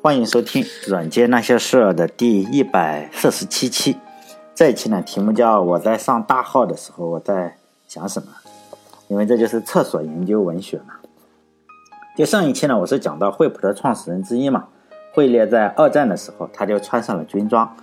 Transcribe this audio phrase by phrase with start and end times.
[0.00, 3.96] 欢迎收听《软件那些事儿》的第一百四十七期。
[4.54, 7.56] 这一期呢，题目叫“我在上大号的时候我在
[7.88, 8.28] 想什么”，
[9.08, 10.94] 因为这就是厕所研究文学嘛。
[12.16, 14.68] 就上一期呢，我是讲到惠普的创始人之一嘛，
[15.12, 17.74] 惠列在二战的时候他就穿上了军装，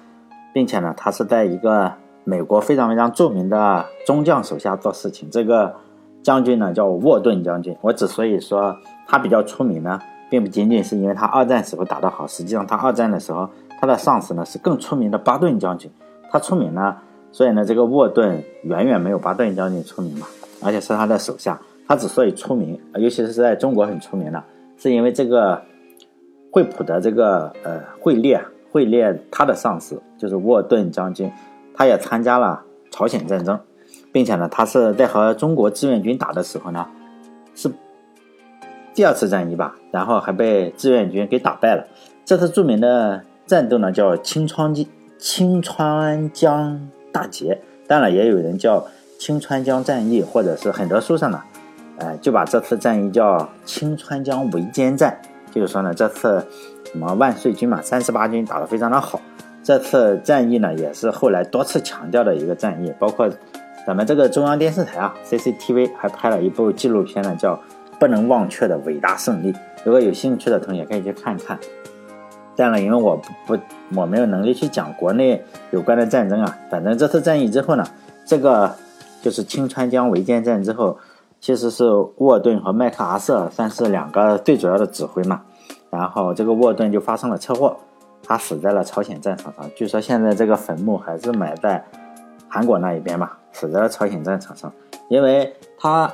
[0.54, 1.92] 并且呢，他是在一个
[2.24, 5.30] 美国非常非常著名的中将手下做事情。
[5.30, 5.76] 这个
[6.24, 7.76] 将军呢叫沃顿将军。
[7.82, 10.00] 我之所以说他比较出名呢。
[10.30, 15.90] 并不仅仅是因为他二战时候打得好，实际上他二战的时候，他的上司呢是更出名的巴顿将军。
[16.32, 16.98] 他出名呢，
[17.32, 20.28] 所以呢，这个沃顿远远没有巴顿将军出名嘛，
[20.64, 21.60] 而且是他的手下。
[21.88, 24.44] 他之所以出名，尤其是在中国很出名的，
[24.78, 25.62] 是因为这个
[26.52, 31.32] 惠普的这个呃惠列，惠列他的上司就是沃顿将军，
[31.76, 33.60] 他也参加了朝鲜战争，
[34.12, 36.88] 并且呢，他是在和中国志愿军打的时候呢，
[37.54, 37.72] 是。
[38.96, 41.86] 第二次战役吧，然后还被志愿军给打败了。
[42.24, 44.86] 这次著名的战斗呢，叫清川江
[45.20, 48.88] 清川江大捷，当然也有人叫
[49.20, 51.44] 清川江战役，或者是很多书上呢，
[51.98, 55.20] 呃，就把这次战役叫清川江围歼战。
[55.52, 56.42] 就是说呢，这次
[56.90, 59.20] 什么万岁军嘛，三十八军打得非常的好。
[59.62, 63.30] 这次战役呢，也是后来多次强调的一个战役，包括
[63.86, 67.60] 咱们这个中央电视台啊，CCTV 还拍了一部纪录片呢，叫。
[68.00, 71.58] 不能忘却的伟大胜利，如果有兴趣的同学可以去看看。
[72.56, 73.62] 当然，因为我不不
[74.00, 76.58] 我没有能力去讲国内有关的战争啊。
[76.70, 77.86] 反正这次战役之后呢，
[78.26, 78.74] 这个
[79.22, 80.98] 就是清川江围歼战之后，
[81.42, 81.84] 其实是
[82.18, 85.42] 沃顿和麦克阿瑟算是两个最主要的指挥嘛。
[85.90, 87.76] 然后这个沃顿就发生了车祸，
[88.24, 89.70] 他死在了朝鲜战场上。
[89.76, 91.84] 据说现在这个坟墓还是埋在
[92.48, 94.72] 韩国那一边嘛，死在了朝鲜战场上，
[95.10, 96.10] 因为他。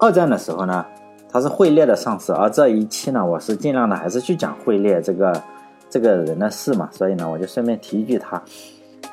[0.00, 0.86] 二战的时候呢，
[1.28, 5.42] 他是惠列的上司，而这一期呢，我是尽量的还是去讲惠列这个
[5.90, 8.40] 这个人的事嘛，所以呢，我就顺便提一句他。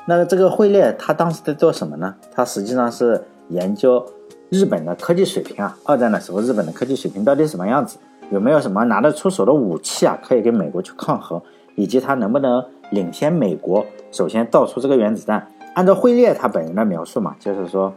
[0.06, 2.14] 那这个惠列他当时在做什么呢？
[2.32, 4.04] 他实际上是研究
[4.48, 5.76] 日本的科技水平啊。
[5.84, 7.98] 二战的时候，日本的科技水平到底什么样子？
[8.30, 11.42] 有没有什么拿得出手的武器啊，可以跟美国去抗衡？
[11.74, 15.48] 以及他能不能领先美国，首先造出这个原子弹？
[15.74, 17.92] 按照惠列他本人的描述嘛，就是说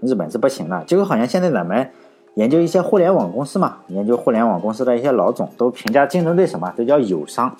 [0.00, 0.84] 日本是不行的。
[0.84, 1.90] 结果好像现在咱们。
[2.34, 7.54] 研究一些互联网公司嘛，研究互联网公司的一些老总都评价竞争对手嘛，都叫友商。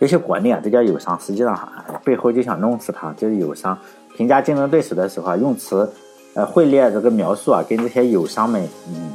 [0.00, 1.56] 尤其国内啊，都叫友商，实际上
[2.02, 3.78] 背后就想弄死他，就是友商。
[4.16, 5.88] 评价竞争对手的时候啊，用词
[6.34, 9.12] 呃会列这个描述啊，跟这些友商们嗯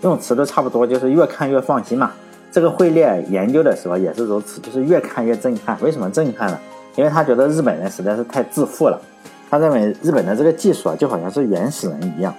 [0.00, 2.10] 用词都差不多，就是越看越放心嘛。
[2.50, 5.78] 这个会列研究的时候也是如此，就是越看越震撼。
[5.80, 6.58] 为什么震撼呢？
[6.96, 9.00] 因为他觉得日本人实在是太自负了，
[9.48, 12.34] 他认为日本的这个技术啊，就好像是原始人一样。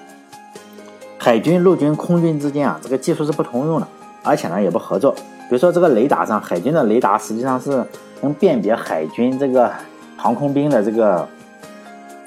[1.23, 3.87] 海军、陆军、空军之间啊，这个技术是不通用的，
[4.23, 5.13] 而且呢也不合作。
[5.13, 7.81] 比如说这个雷达上，海军的雷达实际上是
[8.19, 9.71] 能辨别海军这个
[10.17, 11.25] 航空兵的这个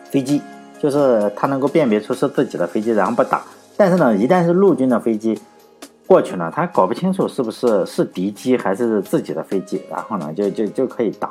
[0.05, 0.41] 飞机，
[0.81, 3.43] 就是它能够辨别出是自己的飞机，然后不打。
[3.77, 5.39] 但是呢，一旦是陆军的飞机
[6.07, 11.31] 过去呢，它搞不清楚是不是是敌机还是自己的飞机，然后呢就就就可以打。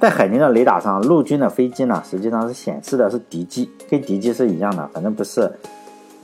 [0.00, 5.50] 在海军的雷达上，陆军的飞机呢实际上是显示的是敌机，跟敌机是一样的，反正不是，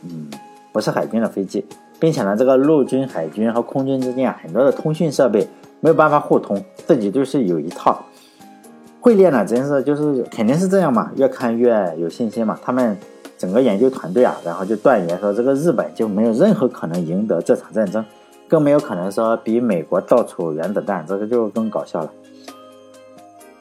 [0.04, 0.30] 嗯。
[0.74, 1.64] 不是海军的飞机，
[2.00, 5.48] 并且呢，这个陆军、海军和空军之间啊，很多的通讯设备
[5.78, 8.04] 没有办法互通，自己就是有一套。
[9.00, 12.58] 会列呢，真是就是肯定是这样嘛，越看越有信心嘛。
[12.60, 12.98] 他们
[13.38, 18.04] 整个研究团队啊，然后就断言说，这个日本就没有任何可能赢得这场战争，
[18.48, 22.10] 更没有可能说比美国到处原子弹，这个就更搞笑了。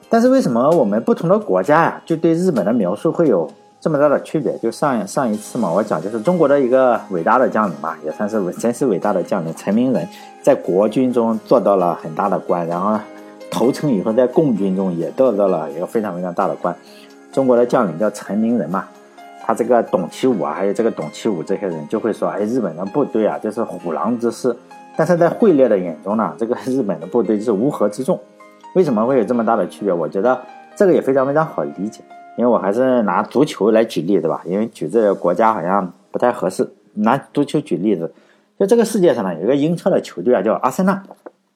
[0.10, 3.48] 但是为什么我们不同的国家呀，就对日本的描述会有？
[3.84, 10.08] 这么大的区别，就上上一次嘛，我讲就是中国的一个伟大的将领嘛，也算是，真是伟大的将领陈明仁，
[10.42, 12.98] 在国军中做到了很大的官，然后
[13.52, 16.74] 投诚以后，在共军中也得到了一个非常非常大的官。
[17.34, 18.86] 中国的将领叫陈明仁嘛，
[19.42, 24.56] 他这个董其武啊，还有这个董其武这些人就会说，哎，日本的部队啊，这是虎狼之师。
[24.96, 28.18] 但是在惠烈的眼中呢，这个日本的部队是乌合之众。
[28.76, 29.92] 为什么会有这么大的区别？
[29.92, 30.40] 我觉得
[30.74, 32.02] 这个也非常非常好理解。
[32.38, 36.68] 因为我还是拿足球来举例子吧，因为举这个国家好像不太合适。
[36.96, 38.14] 拿足球举例子，
[38.60, 41.04] 就这个世界上呢，有一个英超的球队啊，叫阿森纳。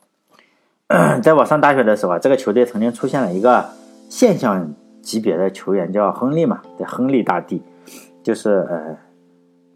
[1.22, 3.64] 在我上大学的时候啊，这个球队曾经出现了一个
[4.10, 7.62] 现象级别的球员，叫亨利嘛，对，亨利大帝，
[8.24, 8.98] 就是呃，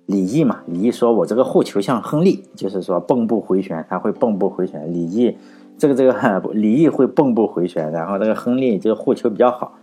[0.07, 4.91] 李毅嘛，李毅说我这个护球像亨利，就是说蹦步回旋，他会蹦步回旋。
[4.91, 5.37] 李毅
[5.77, 9.73] 这个这个 李毅会蹦步回旋，然后这个亨利就护球比较好。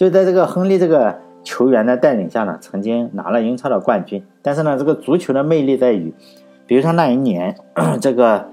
[0.00, 1.14] 就在这个亨利这个
[1.44, 4.24] 球员的带领下呢，曾经拿了英超的冠军。
[4.40, 6.14] 但是呢，这个足球的魅力在于，
[6.66, 7.54] 比如说那一年，
[8.00, 8.46] 这个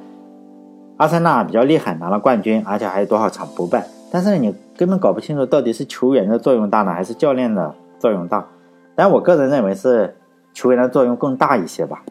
[0.97, 3.87] 阿森纳比较厉害，拿了冠军，而且还有多少场不败。
[4.11, 8.45] 但是你根本搞不清楚到底是球员的作用大呢，还是教练的作用大。
[8.93, 10.17] 但我个人认为是
[10.53, 12.03] 球员的作用更大一些吧。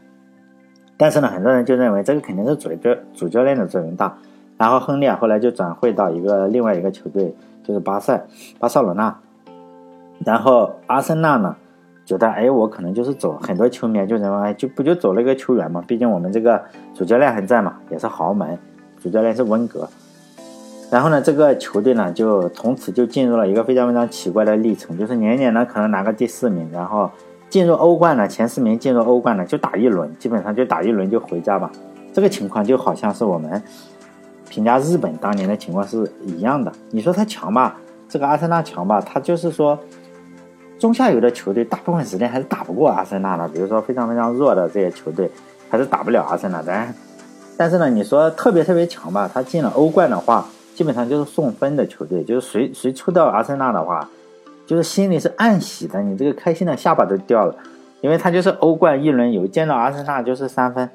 [0.97, 4.17] 但是呢，很多人就认为这个肯定是主教主教练的作用大。
[4.56, 8.25] 然后亨利啊后来就转会到一个另外一个球队，就是巴塞
[8.59, 9.15] 巴塞罗那。
[10.25, 11.55] 然后阿森纳呢，
[12.05, 15.83] 觉得哎，我可能就是走，很多球迷就认为就不就走了一个球员嘛。
[15.87, 16.63] 毕竟我们这个
[16.95, 18.59] 主教练还在嘛，也是豪门，
[19.03, 19.89] 主教练是温格。
[20.91, 27.11] 然后呢，这个球队呢，就从此就进入了一个非常非常奇怪的历程，就是年年呢可能拿个第四名，然后
[27.51, 31.71] 进入欧冠呢前四名进入欧冠呢就打一轮，基本上就打一轮就回家吧。
[32.13, 33.61] 这个情况就好像是我们
[34.49, 36.73] 评价日本当年的情况是一样的。
[36.91, 37.77] 你说他强吧，
[38.09, 39.77] 这个阿森纳强吧，他就是说
[40.78, 45.31] 中下游的球队大部分时间还是打不过阿森纳的，比如说非常非常弱的这些球队
[45.69, 46.87] 还是打不了阿森纳的。
[47.56, 50.46] 但是呢，你说特别特别强吧，他进了欧冠的话。
[50.76, 54.06] 基本上就是送分的球队，就是谁谁抽到阿森纳的话，
[54.67, 57.56] 就是心里是暗喜的，你这个开心的下巴都掉了，
[58.02, 60.87] 因为他就是欧冠一轮游，见到阿森纳就是三分。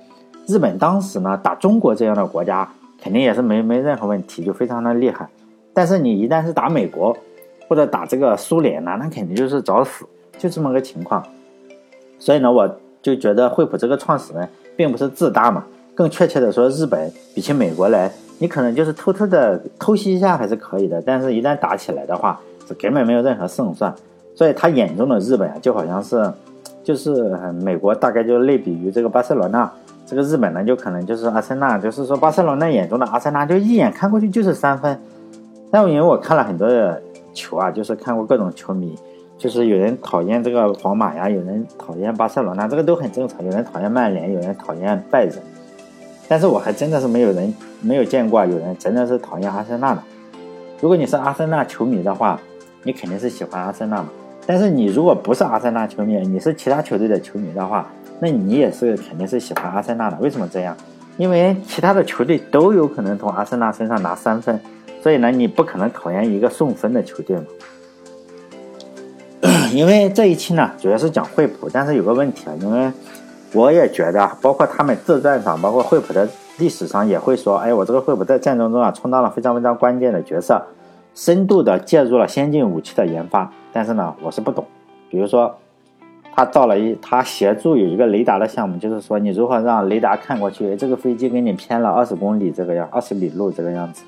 [0.45, 2.69] 日本当时呢打中国这样的国家，
[3.01, 5.27] 肯定也是没没任何问题，就非常的厉害。
[5.73, 7.17] 但是你一旦是打美国
[7.71, 10.03] 或者打这个苏联呢，那肯定就是找死，
[10.37, 11.25] 就这么个情况。
[12.19, 12.69] 所以呢，我
[13.01, 14.45] 就觉得惠普这个创始人
[14.75, 15.63] 并不是自大嘛，
[15.95, 18.11] 更确切的说，日本比起美国来。
[18.39, 22.37] 你可能就是偷偷的偷袭一下还是可以的，但是一旦打起来的话，
[22.67, 23.95] 是根本没有任何胜算。
[24.35, 26.29] 所以他眼中的日本啊，就好像是，
[26.83, 27.23] 就是
[27.63, 29.71] 美国大概就类比于这个巴塞罗那，
[30.05, 34.99] 这个日本呢就可能就是阿森纳，就是说巴塞罗那眼中的阿森纳，就一眼看过去就是三分。
[35.71, 36.67] 但因为我看了很多
[37.33, 38.97] 球啊，就是看过各种球迷，
[39.37, 43.43] 就是有人讨厌这个皇马呀，有人讨厌巴塞罗那，这个都很正常。
[43.43, 45.35] 有人讨厌曼联，有人讨厌拜仁。
[46.27, 50.01] 但是我还真的是没有人没有见过有人真的是讨厌阿森纳的。
[50.79, 52.39] 如果你是阿森纳球迷的话，
[52.83, 54.09] 你肯定是喜欢阿森纳嘛。
[54.47, 57.87] 但是你如果不是阿森纳球迷，你是其他球队的球迷的话，
[58.19, 60.17] 那你也是肯定是喜欢阿森纳的。
[60.19, 60.75] 为什么这样？
[61.17, 64.59] 因为其他的球队都有可能从阿森纳身上拿三分，
[65.01, 67.43] 所以呢，你不可能讨厌一个送分的球队嘛。
[69.73, 72.91] 因为这一期呢，主要是讲惠普，但是有个问题啊，因为。
[73.53, 76.25] 我也觉得，包括他们自传上，包括惠普的
[76.57, 80.65] 历史上也会说，哎，我这个惠普在战争中啊，充当了非常非常关键的角色，
[81.13, 83.51] 深度的介入了先进武器的研发。
[83.73, 84.65] 但是呢，我是不懂。
[85.09, 85.53] 比如说，
[86.33, 94.03] 他造了一，他协助有一个雷达的项目，就是说你如何让雷达看过去，这个飞机给你偏了二十公里这个样，二十里路这个样子，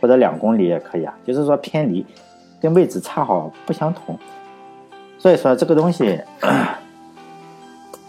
[0.00, 2.04] 或者两公里也可以啊，就是说偏离
[2.60, 4.18] 跟位置恰好不相同。
[5.18, 6.20] 所以说这个东西。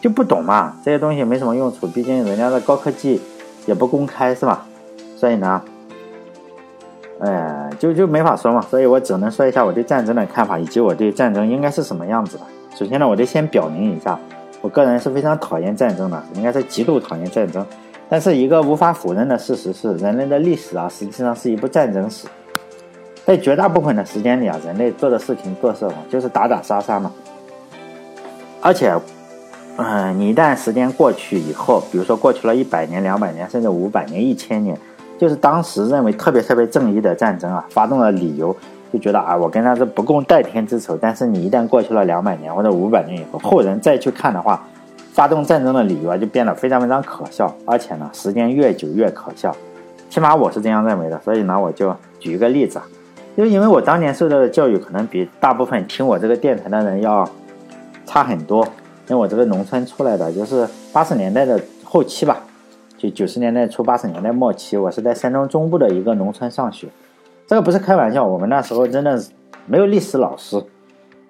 [0.01, 3.19] 就不懂嘛，这些东西没什么用处，毕竟人家的高科技
[3.65, 4.65] 也不公开，是吧？
[5.17, 5.61] 所以呢，
[7.19, 8.61] 呃，就就没法说嘛。
[8.61, 12.43] 所以我只能说一下我对战争的看法，以及我对战争应该是什么样子的。
[12.77, 14.17] 首先呢，我得先表明一下，
[14.61, 17.65] 我个人是非常讨厌战争的，应该是极度讨厌战争。
[18.09, 22.27] 但是一个无法否认的事实是，人类的历史啊，实际上是一部战争史。
[23.25, 27.11] 在绝大部分的时间里啊，人类做的事情做事就是打打杀杀嘛，
[28.61, 28.93] 而且。
[29.81, 34.77] 嗯，你一旦时间过去以后，比如说过去了一百年、两百年，甚至五百年、一千年，
[35.17, 38.53] 就是当时认为特别特别正义的战争啊，发动的理由
[38.91, 40.97] 就觉得啊，我跟他是不共戴天之仇。
[40.99, 44.61] 但是你一旦过去了两百年或者五百年以后，后人再去看的话，
[45.19, 49.53] 发动战争的理由啊就变得非常非常可笑，而且呢，时间越久越可笑。
[50.09, 51.19] 起码我是这样认为的。
[51.25, 52.85] 所以呢，我就举一个例子啊，
[53.35, 57.29] 就因为我当年受到的教育可能比大部分听我这个电台的人要
[58.05, 58.63] 差很多。
[59.09, 62.37] 因为我这个农村出来的，就是八十年代的后期吧，
[62.97, 66.87] 就九十年代初八十年代末期，我是在山东中部的一个农村上学，
[67.45, 69.31] 这个不是开玩笑，我们那时候真的是
[69.65, 70.63] 没有历史老师，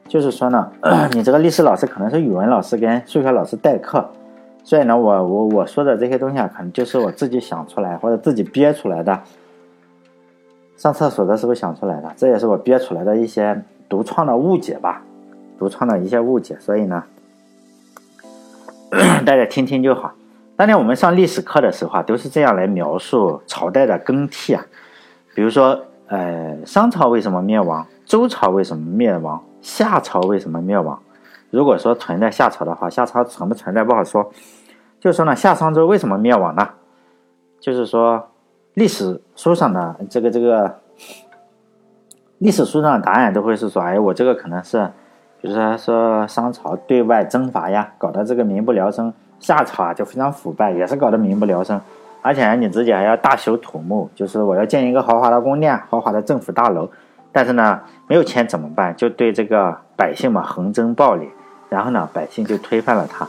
[0.09, 0.69] 就是说呢，
[1.13, 4.09] 你这个历史老师可能是语文老师跟数学老师代课，
[4.63, 9.21] 所以呢，我我我说的这些东西啊，可能就是我自己想出来或者自己憋出来的，
[10.75, 15.03] 上厕所的时候想出来的，这也是我憋出来的一些独创的误解吧，
[15.59, 17.03] 独创的一些误解，所以呢。
[19.23, 20.11] 大家听听就好。
[20.55, 24.65] 当年我们上历史课的时候啊，都是这样来描述朝代的更替啊。
[25.35, 27.85] 比如说，呃，商朝为什么灭亡？
[28.03, 29.39] 周朝为什么灭亡？
[29.61, 30.99] 夏朝为什么灭亡？
[31.49, 34.31] 如果说存在夏朝的话，夏朝存不存在不好说。
[34.99, 36.69] 就说呢，夏商周为什么灭亡呢？
[37.59, 38.29] 就是说，
[38.73, 40.79] 历史书上的这个这个
[42.37, 44.89] 历史书上的答案都会是说，哎，我这个可能是。
[45.41, 51.79] 比如说说商朝对外征伐呀，搞得这个民不聊生；夏朝啊就非常腐败，也是搞得民不聊生。
[52.21, 56.89] 而且你自己还要大修土木，就是我要建一个豪华的宫殿、豪华的政府大楼，
[57.31, 58.95] 但是呢，没有钱怎么办？
[58.95, 61.27] 就对这个百姓嘛横征暴敛，
[61.69, 63.27] 然后呢，百姓就推翻了他。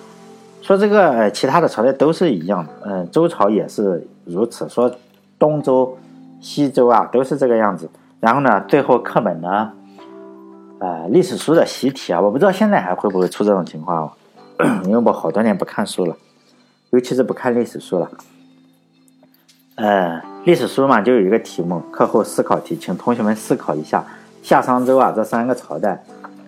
[0.63, 4.69] 说这个，其他的朝代都是一样的，嗯，周朝也是如此。
[4.69, 4.91] 说
[5.39, 5.97] 东周、
[6.41, 7.89] 西周啊，都是这个样子。
[8.21, 9.73] 然后呢，最后课本呢，
[10.79, 14.13] 呃，历史书的习题啊，我不知道现在还会不会出这种情况，
[14.85, 16.15] 因为我好多年不看书了，
[16.91, 18.11] 尤其是不看历史书了。
[19.77, 24.03] 呃，历史书嘛，就有一个题目，课后思考题，请同学们思考一下
[24.43, 26.03] 夏商周啊这三个朝代，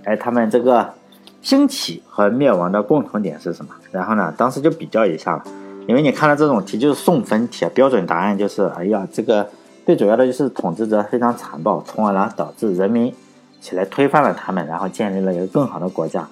[0.04, 0.94] 哎，他们这个
[1.42, 3.70] 兴起和灭亡的共同点是什么？
[3.90, 5.44] 然后呢，当时就比较一下了，
[5.86, 9.46] 因为你看到这种题就是送分题，标准答案就是，哎呀，这个
[9.84, 13.14] 最主要的就是统治者非常残暴，从而呢导致人民
[13.60, 16.26] 起来推翻了他们，然后建立了一个更好的国家，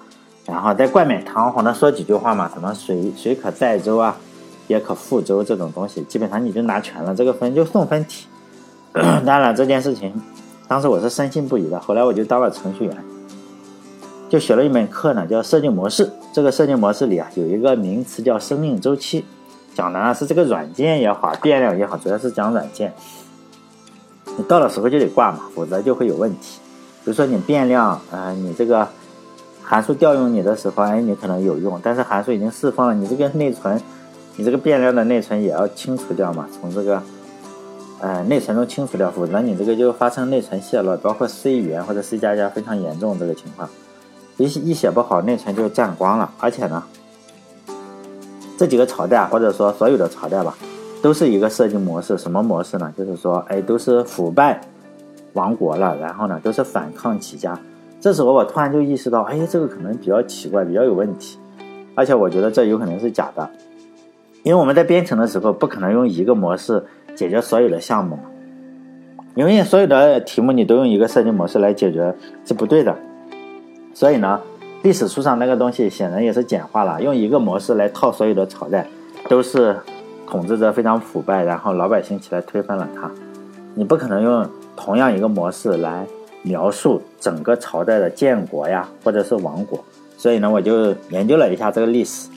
[0.47, 4.17] 然后再冠冕堂皇的说几句话嘛，什么谁谁可载舟啊？
[4.71, 8.25] 也可复周这种东西，基本上你就拿全了，这个分就送分题。
[9.25, 10.13] 当然这件事情，
[10.67, 11.79] 当时我是深信不疑的。
[11.79, 12.97] 后来我就当了程序员，
[14.29, 16.09] 就学了一门课呢，叫设计模式。
[16.33, 19.25] 这个设计模式里啊，有一个名词叫生命周期，
[19.75, 22.93] 讲的呢是这个软件也好，变量也好，主要是讲软件。
[24.37, 26.59] 你到了时候就得挂嘛，否则就会有问题。
[27.03, 28.87] 比如说你变量，呃，你这个
[29.63, 33.81] 函数调用你的时候，哎，你可能有用，但是函数已经释放了，你这个内存。
[34.37, 36.47] 你这个变量的内存也要清除掉嘛？
[36.51, 37.03] 从这个，
[37.99, 43.69] 呃，内存中清除掉，否则你这个就发生内存泄露，包括 C 语言或者 C 加加非常严重这个情况，
[44.37, 46.31] 一一写不好，内存就占光了。
[46.39, 46.83] 而且呢，
[48.57, 50.57] 这几个朝代或者说所有的朝代吧，
[51.01, 52.91] 都是一个设计模式，什么模式呢？
[52.97, 54.61] 就是说，哎，都是腐败
[55.33, 57.59] 亡国了，然后呢，都是反抗起家。
[57.99, 61.37] 这时候我突然就意识到，哎，这个可能比较奇怪，比较有问题，
[61.93, 63.47] 而且我觉得这有可能是假的。
[64.43, 66.83] 因为我们在编程的时候不可能用一个模式
[67.15, 68.23] 解决所有的项目嘛，
[69.35, 72.95] 因为所有的题目你都用一个设计模式来解决是不对的，
[73.93, 74.39] 所以呢，
[74.81, 78.87] 历史书上那个东西显然也是简化了，用一个模式来套所有的朝代，
[79.29, 79.77] 都是
[80.25, 83.11] 统治者非常腐败，然后老百姓起来推翻了他，
[83.75, 86.07] 你不可能用同样一个模式来
[86.41, 89.79] 描述整个朝代的建国呀，或者是亡国，
[90.17, 92.27] 所以呢，我就研究了一下这个历史。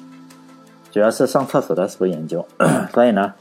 [0.94, 2.46] 主要是上厕所的时候研究，
[2.94, 3.34] 所以呢，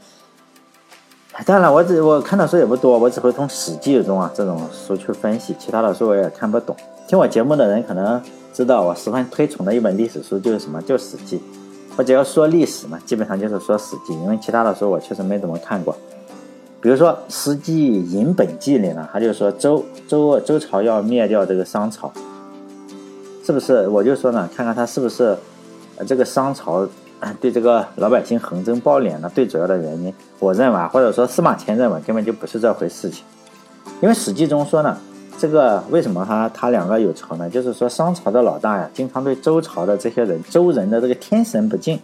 [1.46, 6.74] 当然我只我看的书也不多，我只会从《史记》中啊这种书去分析，其他的书我也看不懂。
[7.06, 8.20] 听我节目的人可能
[8.52, 11.38] 知道，我十分推崇的一本历史书就是什么，就《史记》。
[11.96, 15.96] 我只要说历史嘛，基本上就是说《史记》，因为其他的书我确实没怎么看过。
[16.80, 22.12] 比如说《史记·尹本纪》里呢，他就说周周周朝要灭掉这个商朝，
[23.46, 23.86] 是不是？
[23.86, 25.38] 我就说呢，看看他是不是
[26.04, 26.88] 这个商朝。
[27.40, 33.24] 对这个老百姓横征暴敛呢最主要的原因，我认为啊，或者说司马迁认为根本就不是这回事情，
[34.00, 34.96] 因为《史记》中说呢，
[35.38, 37.48] 这个为什么他他两个有仇呢？
[37.48, 41.98] 就是说商朝的老大呀，经常对周朝的这些人，周人的这个天神不敬。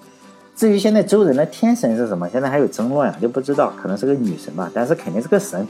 [0.57, 5.67] 至于现在周人的天神是什么，现在还有争论啊，就不知道，可能是个女神吧，但是肯定是个神，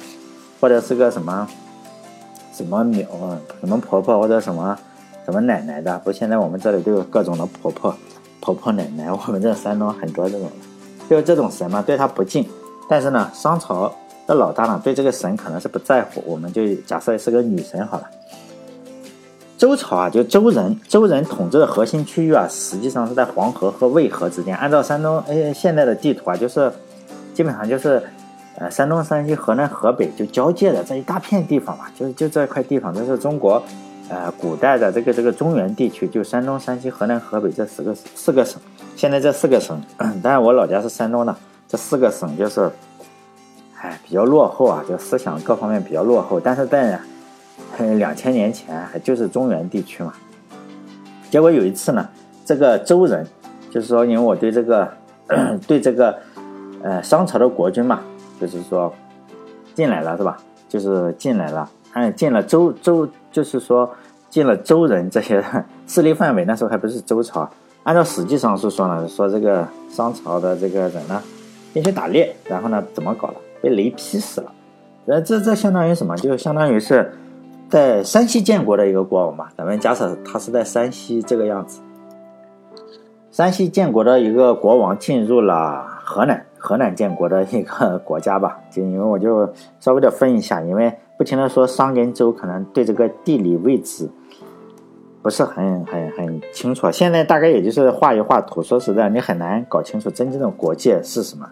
[0.61, 1.47] 或者是个什么
[2.53, 4.77] 什么鸟啊，什么婆婆或者什么
[5.25, 5.97] 什么奶奶的。
[6.01, 7.95] 不，现在我们这里都有各种的婆婆。
[8.53, 10.51] 婆婆奶奶，我们这山东很多这种，
[11.09, 12.45] 就这种神嘛，对他不敬。
[12.89, 13.93] 但是呢，商朝
[14.27, 16.23] 的老大呢，对这个神可能是不在乎。
[16.27, 18.11] 我们就假设是个女神好了。
[19.57, 24.57] 周朝啊，就周人，周人统治的核心区域啊，实际上是在黄河和渭河之间。
[24.57, 26.73] 按照山东哎现在的地图啊，就是
[27.33, 28.03] 基本上就是
[28.57, 33.63] 呃山东、山西、河南、河北就交界的这一大片地方嘛，就就这块地方，这是中国。
[34.11, 38.61] 呃，古代的这个这个中原地区，就山东、山西、河南、河北这四个四个省。
[38.97, 39.81] 现在这四个省，
[40.21, 41.33] 当然我老家是山东的，
[41.69, 42.69] 这四个省就是，
[43.81, 46.41] 哎，比较落后啊，就思想各方面比较落后。
[46.41, 46.99] 但是在
[47.97, 50.13] 两千年前，还就是中原地区嘛。
[51.31, 52.09] 结果有一次呢，
[52.45, 53.25] 这个周人，
[53.71, 54.93] 就是说，因为我对这个
[55.69, 56.19] 对这个
[56.83, 58.01] 呃商朝的国君嘛，
[58.41, 58.93] 就是说
[59.73, 60.37] 进来了是吧？
[60.69, 63.09] 就是进来了，哎，进了周周。
[63.31, 63.89] 就是说，
[64.29, 65.45] 进了周人这些
[65.87, 67.49] 势力范围，那时候还不是周朝。
[67.83, 71.23] 按照史记上是说呢，说这个商朝的这个人呢，
[71.73, 73.35] 进去打猎，然后呢，怎么搞的？
[73.63, 74.53] 被雷劈死了。
[75.07, 76.17] 呃，这这相当于什么？
[76.17, 77.13] 就相当于是
[77.69, 79.49] 在山西建国的一个国王嘛。
[79.57, 81.81] 咱们假设他是在山西这个样子，
[83.31, 88.59] 山西建国的一个国王进入了河南，河南建国的一个国家吧。
[88.71, 90.93] 就因为我就稍微的分一下，因为。
[91.21, 94.09] 不停的说商跟周可能对这个地理位置
[95.21, 98.63] 不是很很很清楚，现在大概也就是画一画图。
[98.63, 101.47] 说实在，你很难搞清楚真正的国界是什么。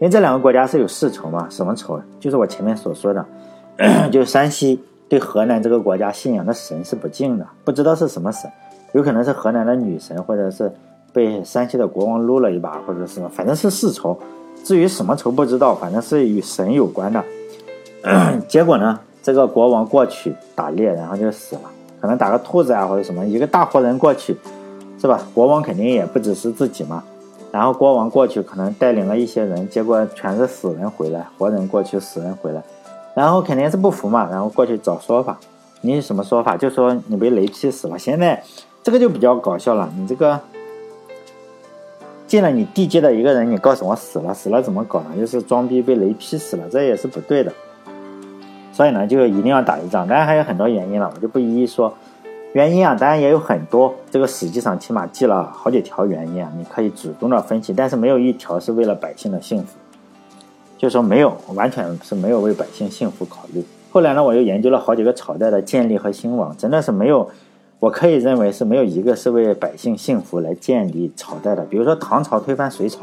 [0.00, 2.00] 为这两个国家是有世仇嘛，什么仇？
[2.18, 3.26] 就是我前面所说的，
[4.10, 8.50] 就是山西对河南这个国家信仰的神是不敬的，不知道是什么神，
[8.94, 10.72] 有可能是河南的女神，或者是
[11.12, 14.18] 被山西的国王撸了一把，或者是反正是世仇。
[14.62, 17.22] 至于什么仇不知道，反正是与神有关的。
[18.46, 21.62] 结果呢，这个国王过去打猎，然后就死了，
[22.00, 24.36] 可能打个兔子啊或者什么，一个大活人过去，
[25.00, 25.26] 是吧？
[25.32, 27.02] 国王肯定也不只是自己嘛。
[27.50, 32.62] 然后国王过去，可能带领了一些人，结果全是死人回来，活人过去，死人回来，
[33.14, 35.38] 然后肯定是不服嘛，然后过去找说法。
[35.80, 36.56] 你什么说法？
[36.56, 37.98] 就说你被雷劈死了。
[37.98, 38.42] 现在
[38.82, 40.40] 这个就比较搞笑了，你这个
[42.26, 45.16] 进了你地界的一个人，你告诉我死了，死了怎么搞呢？
[45.16, 47.52] 就是装逼被雷劈死了，这也是不对的。
[48.74, 51.94] 所以呢，就一定要打一仗，当然还有很多原因了，我就不一一说。
[52.54, 53.94] 原因啊，当然也有很多。
[54.10, 59.76] 这个实际上起码记了好几条原因啊，你可以主动的分析，但是没有一条是为了百姓的幸福，
[60.76, 63.64] 就说没有，完全是没有为百姓幸福考虑。
[63.92, 67.30] 后来呢，我又研究了好几个朝代的建立和兴亡，真的是没有，
[67.78, 71.64] 我可以认为是没有一个是为百姓幸福来建立朝代的。
[71.64, 73.00] 比如说唐朝推翻隋朝，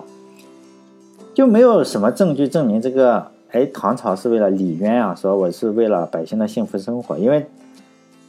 [1.33, 7.45] 就没有什么证据证明这个，哎，唐朝是为了李渊啊，说我是为了百姓的幸福生活，因为。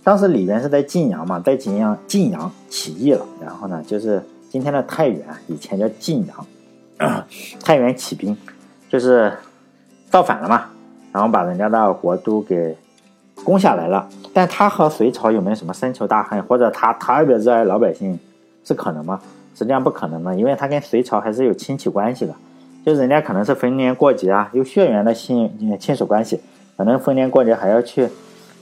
[0.05, 7.25] 当时李渊是在晋阳嘛，在晋阳晋阳起义了，然后呢，就是今天的太原，以前叫晋阳，
[7.63, 8.37] 太原起兵，
[8.91, 9.33] 就是
[10.11, 10.65] 造反了嘛，
[11.13, 12.77] 然后把人家的国都给
[13.45, 14.09] 攻下来了。
[14.33, 18.19] 但他和隋朝有没有什么深仇大恨，或者他特别热爱老百姓，
[18.65, 19.21] 是可能吗？
[19.55, 22.35] 实际上不可能的，因为他跟隋朝还是有亲戚关系的，
[22.85, 26.41] 就人家可能是逢年过节啊，有血缘的亲亲属关系，
[26.77, 28.09] 可能逢年过节还要去。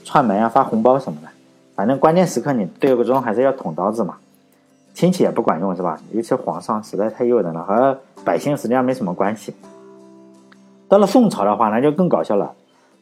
[0.03, 1.29] 串门啊，发红包什么的，
[1.77, 4.17] 反正关键时刻你对个钟还是要捅刀子嘛。
[4.95, 6.00] 亲戚也不管用是吧？
[6.12, 9.54] 尤其皇上实在太诱人了，和百姓实际上没什么关系。
[10.89, 12.50] 到了宋朝的话，那就更搞笑了。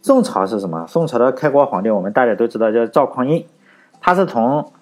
[0.02, 0.84] 宋朝是什么？
[0.88, 3.46] 宋朝的开国皇帝我们大家都知道叫赵匡胤，
[4.00, 4.72] 他是从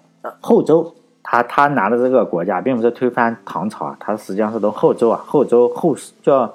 [0.41, 0.95] 后周，
[1.29, 6.55] 他他拿的这个国家，并不是推翻唐朝啊，他实际上是从后周啊，后周后叫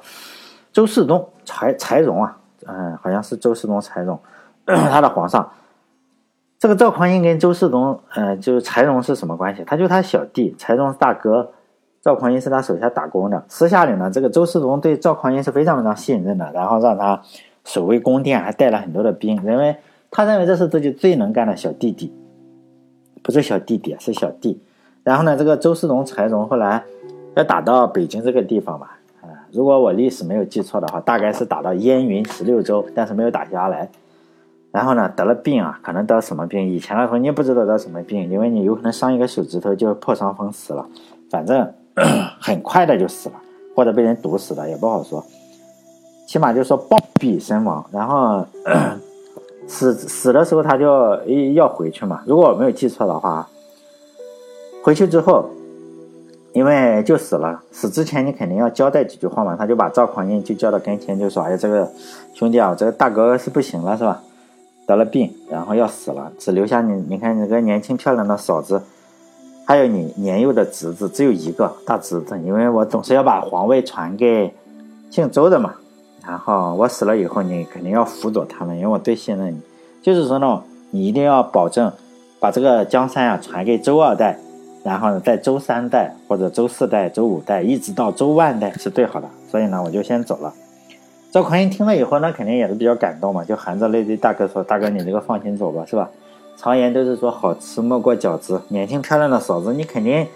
[0.71, 4.17] 周世宗柴柴荣啊，嗯，好像是周世宗柴荣。
[4.65, 5.51] 他的皇上，
[6.57, 9.61] 这个赵匡胤跟周世宗，呃，就是柴荣是什么关系？
[9.65, 11.51] 他就是他小弟，柴荣是大哥，
[12.01, 13.43] 赵匡胤是他手下打工的。
[13.49, 17.21] 私下里呢，这个周世宗对赵匡胤是非常非常信任的，然后让他
[17.65, 19.75] 守卫宫殿，还带了很多的兵，认为
[20.09, 22.13] 他认为这是自己最能干的小弟弟，
[23.21, 24.59] 不是小弟弟，是小弟。
[25.03, 26.83] 然后呢，这个周世宗、柴荣后来
[27.35, 33.89] 要打到北京这个地方吧，啊，如果我历史没有记错的话，大概是打到燕云十六州，但是没有打下来。
[34.71, 36.69] 然后呢，得了病啊，可能得什么病？
[36.69, 40.85] 以前的时候你也不知道得什么病，因为你有可能伤一个手指头就破伤风死了，
[41.29, 41.73] 反正
[42.39, 43.35] 很快的就死了，
[43.75, 45.25] 或者被人毒死了也不好说。
[46.25, 47.85] 起码就说暴毙身亡。
[47.91, 48.45] 然后
[49.67, 51.17] 死死的时候他就
[51.53, 52.21] 要回去嘛。
[52.25, 53.47] 如果我没有记错的话，
[54.83, 55.49] 回去之后，
[56.53, 59.55] 因为就死了，死之前你肯定要交代几句话嘛。
[59.55, 61.89] 他就把赵匡胤就叫到跟前，就说：“哎呀，这个
[62.33, 64.21] 兄弟啊，这个大哥是不行了，是吧？”
[64.87, 67.05] 得了病，然后要死了，只留下你。
[67.07, 68.81] 你看你个年轻漂亮的嫂子，
[69.65, 72.37] 还有你年幼的侄子，只有一个大侄子。
[72.39, 74.53] 因为我总是要把皇位传给
[75.09, 75.75] 姓周的嘛。
[76.27, 79.59] 然后我死了以后，你肯定要辅佐他们，因为我最信任你。
[80.01, 81.91] 就是说呢，你一定要保证
[82.39, 84.37] 把这个江山啊传给周二代，
[84.83, 89.27] 然后呢，在周三代或者周四代、周五代，一直到周万代是最好的。
[89.49, 90.53] 所以呢，我就先走了。
[91.31, 96.09] 赵匡胤听了以后，那肯定也是比较感动嘛，就含着泪对大哥说：“大哥，你这个放心走吧，是吧？
[96.57, 100.27] 常言都是说好吃莫过饺子，年轻漂亮的嫂子，你肯定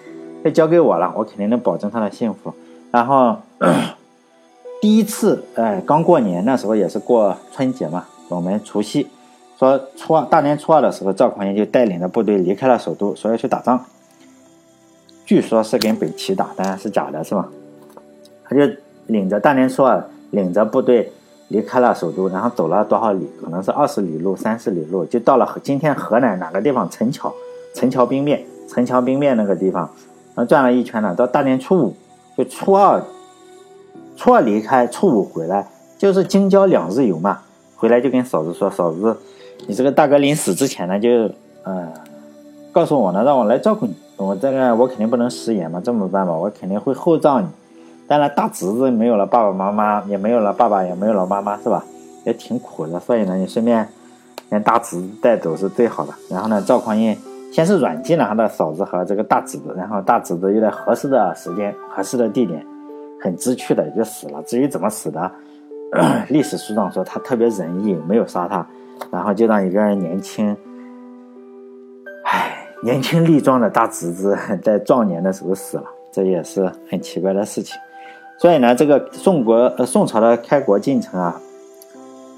[0.43, 2.53] 要交给我了，我肯定能保证她的幸福。”
[2.91, 3.35] 然后
[4.85, 9.07] 第一次，哎，刚过年那时候也是过春节嘛，我们除夕，
[9.57, 13.83] 说初二大年初二的时候，赵匡胤就带领着部队离开了首都，说要去打仗。
[15.25, 17.49] 据说是跟北齐打，当然是假的，是吧？
[18.43, 18.61] 他就
[19.07, 20.07] 领着大年初二。
[20.29, 21.11] 领着部队
[21.47, 23.27] 离开了首都，然后走了多少里？
[23.43, 26.87] 可能是二十里路、三十里路，就到了今天河南哪个地方？
[26.91, 27.33] 陈桥，
[27.73, 29.89] 陈桥兵变，陈桥兵变那个地方，
[30.35, 31.15] 然后转了一圈呢。
[31.15, 31.95] 到大年初五，
[32.37, 33.01] 就初二，
[34.15, 37.39] 初二离开，初五回来，就是京郊两日游嘛。
[37.75, 39.15] 回来就跟嫂子说：“嫂子，
[39.67, 41.09] 你这个大哥临死之前呢，就
[41.63, 41.91] 呃，
[42.71, 43.93] 告诉我呢，让我来照顾你。
[44.17, 47.47] 我这个我肯定不能食言嘛，这么办吧，我肯定会厚葬你。”
[48.07, 51.83] 当然，大侄子没有了爸爸妈妈，也没有了爸爸，也没有了妈妈，是吧？
[52.23, 52.99] 也挺苦的。
[52.99, 53.87] 所以呢，你顺便
[54.49, 56.13] 连大侄子带走是最好的。
[56.29, 57.17] 然后呢，赵匡胤
[57.51, 62.65] 先是软禁了他的嫂子和这个大侄子，然后大侄子又在合适的时间、合适的地点、
[63.25, 64.39] 很知趣的也就死了。
[64.43, 65.31] 至于怎么死的，
[66.29, 68.63] 历史书上说他特别仁义，没有杀他，
[69.11, 70.55] 然后就让一个年轻，
[72.23, 77.75] 唉，年轻力壮的大侄子在壮年的时候死了，这也是很奇怪的事情。
[78.37, 81.41] 所以呢，这个宋国呃宋朝的开国进程啊，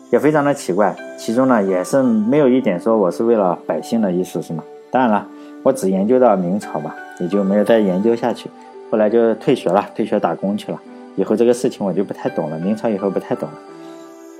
[0.09, 0.95] 也非常的奇怪。
[1.17, 4.63] 其中呢，也是没有一点说我是为了百姓的意思，是吗？
[4.89, 5.27] 当然了，
[5.63, 8.49] 我只研究到明朝吧，也就没有再研究下去。
[8.91, 10.81] 后来就退学了，退学打工去了。
[11.15, 12.57] 以后这个事情我就不太懂了。
[12.59, 13.55] 明朝以后不太懂了。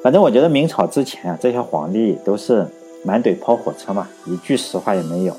[0.04, 2.66] 反正我觉得明朝之前啊，这些皇帝都是
[3.04, 5.36] 满嘴跑火车嘛，一句实话也没有。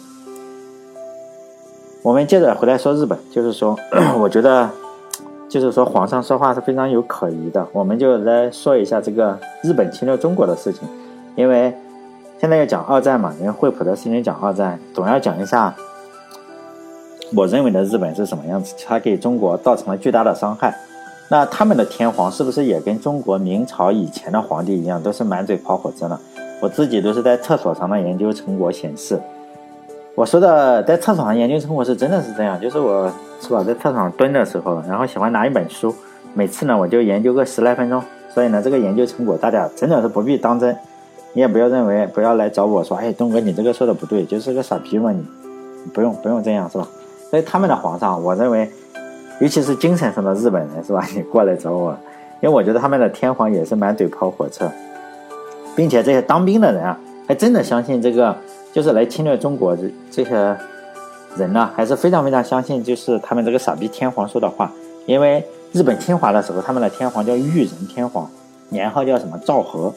[2.03, 3.77] 我们接着回来说日本，就是说，
[4.19, 4.69] 我觉得。
[5.51, 7.67] 就是说，皇上说话是非常有可疑的。
[7.73, 10.87] 我们就来说一下这个日本侵略中国的事情，
[11.37, 11.75] 因为
[12.39, 15.75] 现在要讲二战嘛，因为惠普的事情讲二战，总要讲一下
[17.37, 20.75] 我认为的日本是什么样子，它给中国造成了巨大的伤害。
[21.31, 26.19] 那他们的天皇是不是也跟中国明朝以前的皇帝一样，都是满嘴跑火车呢？
[26.61, 29.21] 我自己都是在厕所上的研究成果显示。
[30.15, 35.95] 我说的在厕所上研究成果是真的是这样，就是我是吧，在厕所上蹲的时候，然后喜欢拿一本书，
[36.35, 38.03] 每次呢我就研究个十来分钟。
[38.35, 40.75] 所以呢，这个研究成果大家真的是不必当真，
[41.35, 45.23] 你也不要认为不要来找我说，哎，东哥你这个说的不对，就是个傻逼嘛你，
[45.93, 46.89] 不用不用这样是吧？
[47.31, 48.71] 所以他们的皇上，我认为，
[49.41, 51.05] 尤其是精神上的日本人是吧？
[51.15, 51.97] 你过来找我，
[52.41, 54.71] 因为我觉得他们的天皇也是满嘴跑火车，
[55.77, 58.37] 并且这些当兵的人啊，还真的相信这个。
[58.71, 60.57] 就是来侵略中国这这些
[61.37, 64.71] 人呢，还是非常非常相信，就是他们这个傻逼天皇说的话。
[65.07, 68.31] 因为日本侵华的时候，他们的天皇叫裕仁天皇，
[68.69, 69.93] 年号叫什么昭和。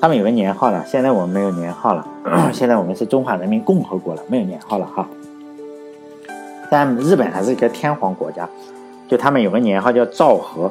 [0.00, 2.04] 他们有个年号了，现在我们没有年号了，
[2.52, 5.08] 现在我们是中华人民共和国了，没有年号了哈。
[6.70, 8.48] 但日本还是一个天皇国家，
[9.08, 10.70] 就他们有个年号叫昭和。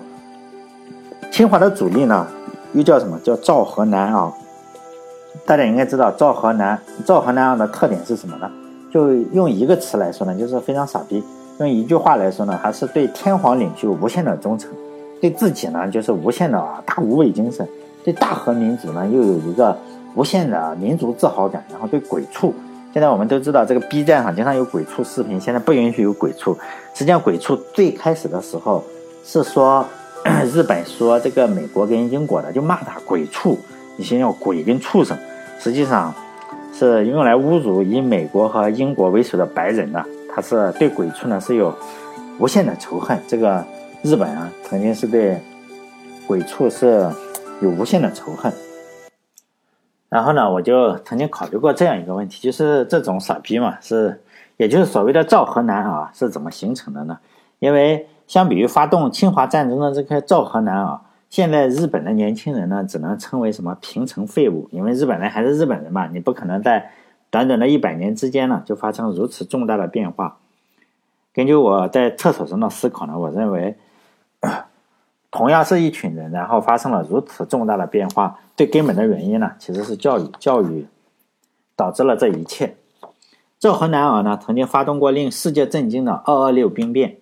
[1.32, 2.26] 侵华的主力呢，
[2.74, 4.32] 又叫什么叫昭和南啊。
[5.46, 8.50] 大家应该知道赵河南赵河南的特点是什么呢？
[8.92, 11.24] 就用一个词来说呢，就是非常傻逼。
[11.60, 14.72] 用一句话来说呢，还是对天皇领袖无限的忠诚，
[15.22, 17.68] 对自己呢就是无限的大无畏精神，
[18.04, 19.78] 对大和民族呢又有一个
[20.16, 21.64] 无限的民族自豪感。
[21.70, 22.54] 然后对鬼畜，
[22.98, 26.58] 现在我们都知道这个 B 站上经常有鬼畜视频，现在不允许有鬼畜。
[26.96, 28.84] 实际上鬼畜最开始的时候
[29.24, 29.86] 是说
[30.52, 33.56] 日本说这个美国跟英国的就骂他鬼畜。
[33.98, 35.16] 你先要鬼跟畜生，
[35.60, 36.12] 实际上
[36.74, 40.04] 是用来侮辱以美国和英国为首的白人的。
[40.34, 41.72] 他是对鬼畜呢是有
[42.40, 43.22] 无限的仇恨。
[43.28, 43.64] 这个
[44.02, 45.40] 日本啊，曾经是对
[46.26, 47.08] 鬼畜是
[47.62, 48.52] 有无限的仇恨。
[50.18, 54.20] 然后呢，我就曾经考虑过这样一个问题，就是这种傻逼嘛，是
[54.58, 57.20] 也就是所谓的赵河南啊，是怎么形成的呢？
[57.60, 61.04] 因为相比于发动侵华战争的这个赵河南啊。
[61.30, 66.90] 现在日本的年轻人呢，只能称为什么平成废物，因为日本人还是日本人嘛，你不可能在
[67.30, 70.40] 短短的一百年之间呢，就发生如此重大的变化。
[71.32, 73.78] 根据我在厕所中的思考呢，我认为，
[75.30, 80.88] 同样是一群人，然后发生了如此重大的变化，最根本的原因呢，其实是教育，教育
[81.76, 82.78] 导致了这一切。
[83.60, 87.18] 赵河南儿呢，曾经发动过令世界震惊的二二六兵变。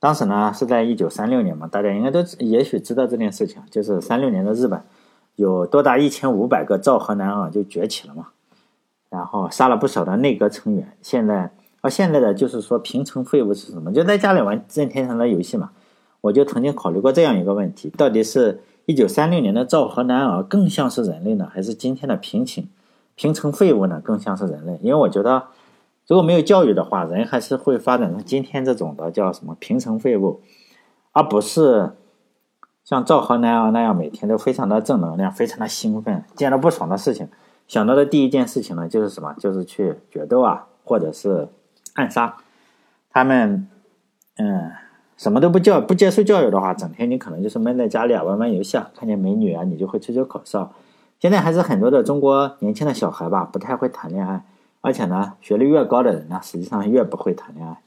[0.00, 4.82] 当时呢是在一九三六年嘛，大家应该都也许知道这件事情，就是三六年的日本
[5.36, 8.28] 有多达一千五百个赵河南啊就崛起了嘛，
[9.08, 10.96] 然后杀了不少的内阁成员。
[11.00, 13.92] 现在而现在的就是说平成废物是什么？
[13.92, 15.70] 就在家里玩任天堂的游戏嘛。
[16.24, 22.68] 我就曾经考虑过这样一个问题：到底是一九三六年的赵河南儿更像是人类呢，还是今天的平情
[23.14, 24.78] 平成废物呢更像是人类？
[24.82, 25.44] 因为我觉得。
[26.06, 30.42] 如果没有教育的话，人还是会发展成今天这种的叫什么平成废物，
[31.12, 31.92] 而不是
[32.84, 37.26] 像赵河南啊那样每天都非常的正能量，非常的兴奋，见到不爽的事情，
[37.66, 39.34] 想到的第一件事情呢就是什么？
[39.38, 41.48] 就是去决斗啊，或者是
[41.94, 42.36] 暗杀。
[43.08, 43.66] 他们
[44.36, 44.72] 嗯，
[45.16, 50.72] 什么都不教不接受教育的话，整天你可能就是闷在家里啊，玩玩游戏啊，看见美女啊，你就会吹吹口哨。
[51.20, 54.44] 现在还是很多的中国年轻的小孩吧，不太会谈恋爱。
[54.80, 57.78] 而且呢，学历越高的人呢，实际上越不会谈恋爱，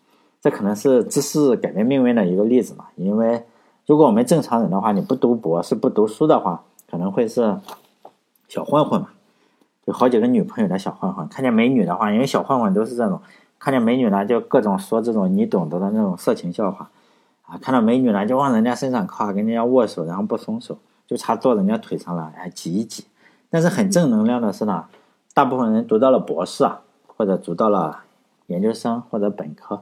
[0.42, 2.86] 这可能是知识改变命运的一个例子嘛。
[2.96, 3.44] 因为
[3.86, 7.58] 如果我们正常人的话，你不读博士、不读书的话，可能会是
[8.48, 9.10] 小混混嘛，
[9.86, 11.28] 有好几个女朋友的小混混。
[11.28, 13.22] 看见美女的话，因为小混混都是这种，
[13.60, 16.90] 看见美女呢就各种说这种你懂得的那种色情笑话
[17.48, 17.58] 啊。
[17.62, 23.06] 看到美女呢就往人家身上靠，跟人家握手，然后不松手，就差坐人家腿上了，哎挤一挤。
[23.50, 24.86] 但是很正能量的是呢，
[25.34, 26.82] 大部分人读到了博士啊。
[27.20, 28.02] 或者读到了
[28.46, 29.82] 研究生或者本科，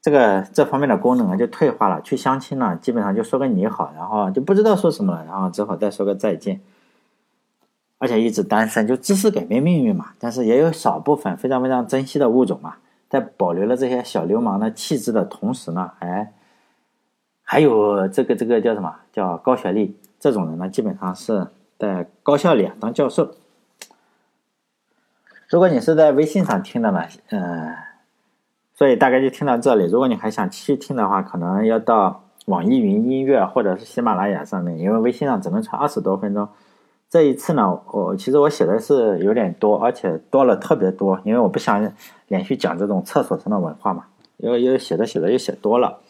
[0.00, 2.00] 这个这方面的功能啊就退化了。
[2.00, 6.62] 去相亲呢，基本上就说个你好，然后就不知道说什么了，然后只好再说个再见。
[7.98, 10.12] 而且一直单身，就知识改变命运嘛。
[10.18, 12.76] 但是也有少部分非常非常珍惜的物种嘛，
[13.10, 16.32] 在保留了这些小流氓的气质的同时呢，还
[17.46, 21.46] 还有这个这个叫什么叫高学历这种人呢，基本上是
[21.78, 23.30] 在高校里当教授。
[25.48, 27.74] 如果你是在微信上听的呢，嗯。
[28.78, 29.86] 所以大概就听到这里。
[29.86, 36.46] 如果你还想继续听的话，可能要到网易云音乐或者是喜马拉雅上面，因为微信上只能传二十多分钟。
[37.08, 41.90] 这一次呢，我其实我写的是有点多，而且多了特别多，因为我不想
[42.28, 44.04] 连续讲这种厕所上的文化嘛，
[44.36, 46.00] 因为又写着写着又写多了。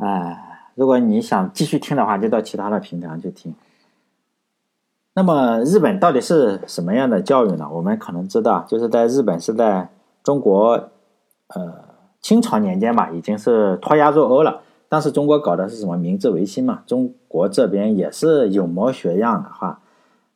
[0.00, 3.54] 哎，如果你想继续听的话，就到其他的平台上去听。
[5.14, 7.68] 那么日本到底是什么样的教育呢？
[7.70, 9.90] 我们可能知道，就是在日本是在
[10.22, 10.90] 中国。
[11.52, 11.74] 呃，
[12.20, 14.60] 清朝年间吧，已经是脱亚入欧了。
[14.88, 16.84] 当时中国搞的是什么明治维新嘛？
[16.86, 19.80] 中国这边也是有模学样的哈，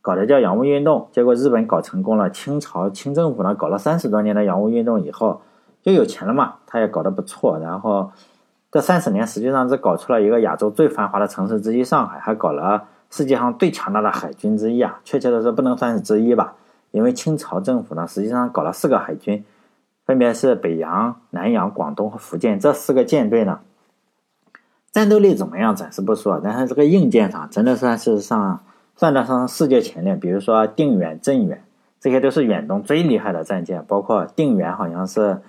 [0.03, 1.07] 搞的叫洋务运动。
[1.12, 5.40] 结果日本搞成功了，清朝清政府呢搞了三十多年的洋务运动以后，
[5.85, 7.61] 就有钱了嘛，他也搞得不错。
[7.61, 8.11] 然后
[8.74, 14.98] 这三十年实际上是搞出了一个亚洲最繁华的城市之一上海，还搞了世界上最强大的海军之一啊。
[15.04, 16.54] 确切的说，不能算是之一吧，
[16.90, 19.44] 因为清朝政府呢实际上搞了四个海军。
[20.04, 23.60] 分别是北洋、南洋、广东和福建这四个舰队呢，
[24.90, 28.58] 战斗力怎么样暂时不说，但是这个硬件上真的算是上
[28.96, 30.16] 算得上世界前列。
[30.16, 31.62] 比如说定远、镇远，
[32.00, 33.84] 这些都是远东最厉害的战舰。
[33.87, 35.40] 包括定远好像是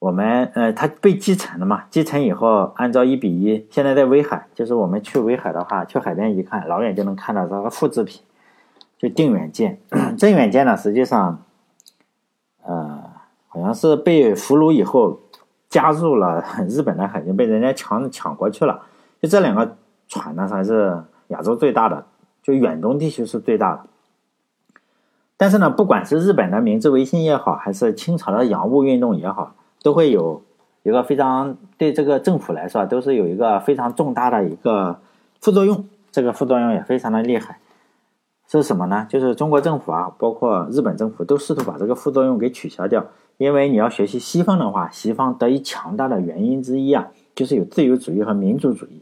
[0.00, 1.84] 我们呃，它被击沉了嘛？
[1.90, 8.20] 击沉以后，按照一比一，现在在威海，就是我们去威海的话，去海边一看，老远就能看到这个复制品，
[8.98, 9.78] 就定远舰。
[10.18, 11.40] 镇远舰呢，实际上，
[12.64, 13.08] 呃。
[13.52, 15.18] 好像是被俘虏以后
[15.68, 18.82] 加入了日本的海军，被人家抢抢过去了。
[19.20, 22.06] 就这两个船呢，还是亚洲最大的，
[22.44, 23.80] 就远东地区是最大的。
[25.36, 30.42] 但是呢，不管是日本的明治维新也好，还是清朝的洋务运动也好，都会有
[30.82, 34.98] 一个非常对这个政府来说，都是有一个非常重大的一个
[35.40, 35.84] 副作用。
[36.12, 37.60] 这个副作用也非常的厉害，
[38.48, 39.06] 是什么呢？
[39.08, 43.06] 就是中国政府啊，包括日本政府，都试图把这个副作用给取消掉。
[43.36, 49.00] 因为你要学习西方的话，西方得以强大的原因之一啊，就是有自由主义和民主主义。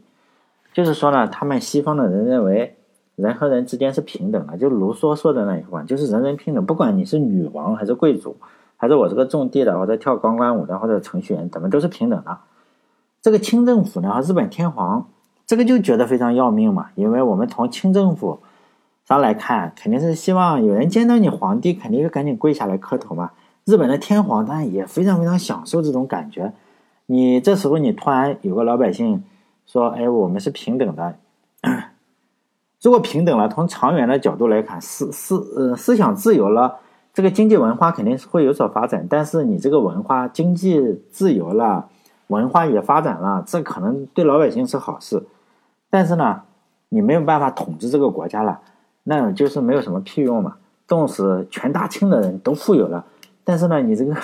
[0.71, 2.75] 就是说呢，他们西方的人认为
[3.15, 8.37] 人和人之间是平等的，就卢梭说的那句话，就是人人平等，不管你是女王还是贵族，
[8.81, 12.37] 还是我这个种地的，或者跳钢管舞的，或者程序员，咱们都是平等的。
[13.21, 15.05] 这个清政府呢和日本天皇，
[15.45, 18.39] 这个就觉得非常要命嘛，因为我们从清政府
[19.05, 23.31] 上来看，肯定是希望有人见到你皇帝，肯定就赶紧跪下来磕头嘛。
[23.65, 26.53] 日本的天皇当然也非常非常享受这种感觉。
[27.07, 29.23] 你这时候你突然有个老百姓
[29.67, 31.15] 说：“哎，我们是平等的。
[32.81, 36.77] ”如果平等了，从长远的角度来看，思思呃思想自由了，
[37.13, 39.05] 这个经济文化肯定是会有所发展。
[39.09, 41.89] 但是你这个文化经济自由了，
[42.27, 45.23] 文化也发展了，这可能对老百姓是好事。
[45.89, 46.41] 但是呢，
[46.89, 48.59] 你没有办法统治这个国家了，
[49.03, 50.55] 那就是没有什么屁用嘛。
[50.87, 53.05] 纵使全大清的人都富有了。
[53.43, 54.15] 但是呢，你这个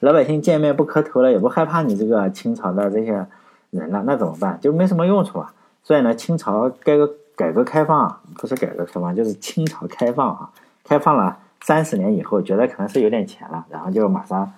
[0.00, 3.26] 老百姓见面不磕头了，也不害怕你这个清朝的这些
[3.70, 4.58] 人了，那怎么办？
[4.60, 5.52] 就没什么用处啊。
[5.82, 10.50] 所以呢，清朝改革改革开放不是改革开放，就是清朝开放啊。
[10.82, 14.52] 开放了三十年以后，觉得可能是有点钱了，然后就马上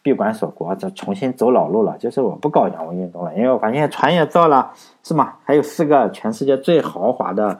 [0.00, 1.98] 闭关锁国，再重新走老路了。
[1.98, 4.72] 就是我不搞洋务运动了，因为我发现船也造了，
[5.02, 5.34] 是吗？
[5.44, 7.58] 还有四个全世界最豪华的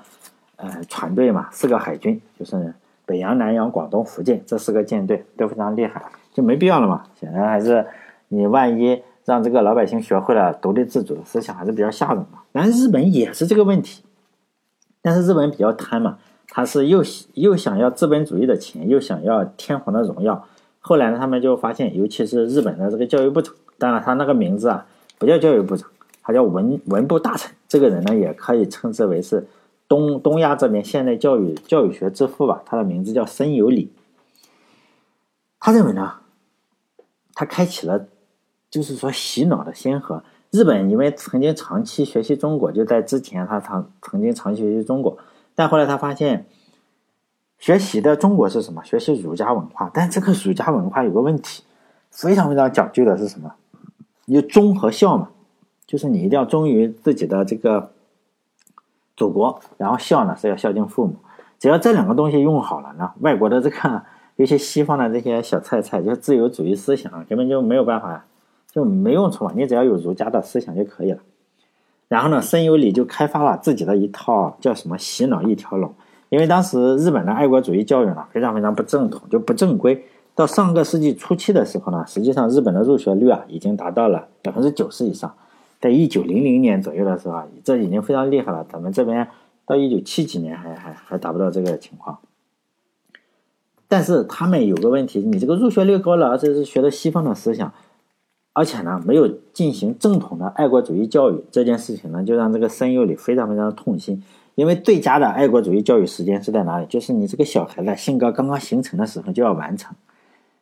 [0.56, 2.72] 呃船队嘛，四个海军，就是。
[3.04, 6.00] 北洋、南洋、广东、福建这四个舰队都非常厉害，
[6.32, 7.02] 就没必要了嘛。
[7.18, 7.84] 显然还是
[8.28, 12.38] 你万一让这个老百姓学会了独立自主的思想，还是比较吓人嘛。
[12.52, 14.04] 但日本也是这个问题，
[15.02, 16.16] 但是日本比较贪嘛，
[16.48, 17.02] 他是又
[17.34, 20.46] 又想要资本主义的钱，又想要天皇的荣耀。
[20.80, 24.86] 后来呢，他们就发现，尤其是日本的这个教育部长，当然他那个名字啊
[25.18, 25.88] 不叫教育部长，
[26.22, 27.52] 他叫文文部大臣。
[27.68, 29.46] 这个人呢，也可以称之为是。
[29.88, 33.92] 东东亚这边现代教育教育学之父吧，他的名字叫森有礼。
[35.60, 36.14] 他认为呢，
[37.34, 38.06] 他开启了
[38.70, 40.22] 就是说洗脑的先河。
[40.50, 45.18] 日本因为曾经长期学习中国，就在之前他曾曾经长期学习中国，
[45.54, 46.46] 但后来他发现
[47.58, 48.82] 学习的中国是什么？
[48.84, 49.90] 学习儒家文化。
[49.92, 51.64] 但这个儒家文化有个问题，
[52.10, 53.54] 非常非常讲究的是什么？
[54.24, 55.30] 你忠和孝嘛，
[55.86, 57.92] 就是你一定要忠于自己的这个。
[59.14, 61.16] 祖国，然后孝呢是要孝敬父母，
[61.58, 64.02] 只要这两个东西用好了呢，外国的这个
[64.36, 68.24] 一些西方的这些小菜菜，就是自由主义思想，根本就没有办法
[68.72, 71.18] 就没用处嘛，你只要有儒家的思想就可以了。
[72.12, 75.94] 然后呢，森有礼就开发了自己的一套叫什么洗脑一条龙，
[76.28, 80.04] 因为当时日本的爱国主义教育呢非常非常不正统，就不正规。
[80.34, 85.34] 到上个世纪初期的时候呢，实际上日本的入学率啊已经达到了百分之九十以上。
[85.80, 88.66] 在一九零零年左右的时候啊，这已经非常厉害了。
[88.70, 89.26] 咱们这边
[89.64, 92.18] 到一九七几年还还还达不到这个情况。
[93.88, 97.72] 但是他们有个问题，你这个入学率高了，而且是学的西方的思想，
[98.52, 104.22] 而且呢没有进行正统的爱国主义教育，这件事情呢就让这个森幼里非常非常的痛心。
[104.54, 106.84] 因为最佳的爱国主义教育时间是在哪里？
[106.86, 109.96] 就是你这个小孩的性格刚刚形成的时候就要完成。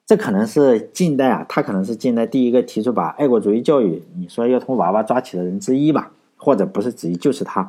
[0.07, 7.69] 这可能是近代啊，他可能是近代第一个提出把爱国主义教育，你说要从娃娃抓起的人之一吧，或者不是之一，就是他，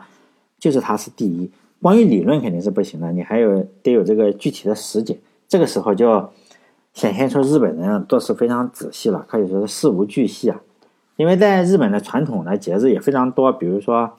[0.59, 1.49] 就是他是第一。
[1.81, 5.17] 关于理论肯定是不行的，你还有得有这个具体的实践。
[5.47, 6.29] 这个时候就
[6.93, 10.61] 显现出日本人做事非常仔细了，可以说是事无巨细啊。
[11.15, 14.13] 因为在日本的传统的节日也非常多，比如说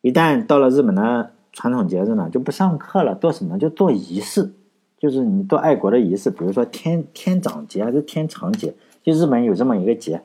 [0.00, 4.52] 一旦到了日本的传统节日呢，就不上课了，做什么就做仪式，
[4.98, 10.22] 就是你做爱国的仪式，比如说天天长节还是天长节，就日本有这么一个节，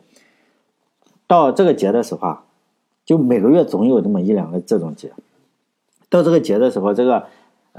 [1.26, 2.44] 到这个节的时候啊，
[3.06, 5.12] 就每个月总有这么一两个这种节，
[6.10, 7.26] 到这个节的时候，这个。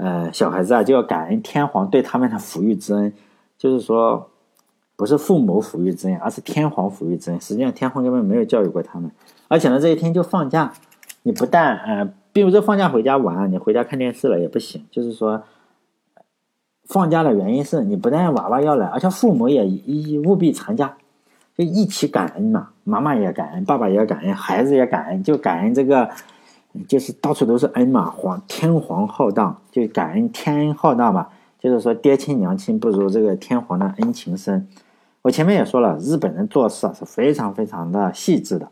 [0.01, 3.11] 呃，小孩子啊，就要感恩天皇对他们的抚育之恩，
[3.59, 4.29] 就是说，
[4.95, 7.39] 不是父母抚育之恩，而是天皇抚育之恩。
[7.39, 9.11] 实际上，天皇根本没有教育过他们，
[9.49, 10.73] 而且呢，这一天就放假，
[11.23, 14.85] 你不但呃，比如说放假回家玩，你回家看电视了也不行。
[14.89, 15.43] 就是说，
[16.85, 20.95] 放假的原因是你不但娃娃要来，而且父母也一务必参加，
[21.57, 22.69] 就一起感恩嘛。
[22.85, 26.09] 妈妈也感恩，爸爸也感恩，孩子也感恩，就感恩这个。
[26.87, 31.27] 就是到处都是恩嘛，皇天皇浩荡，就感恩天恩浩荡嘛。
[31.59, 34.67] 就是说爹亲娘亲不如这个天皇的恩情深。
[35.21, 38.69] 我前面也说了，日本人做事啊是非常非常的细致的。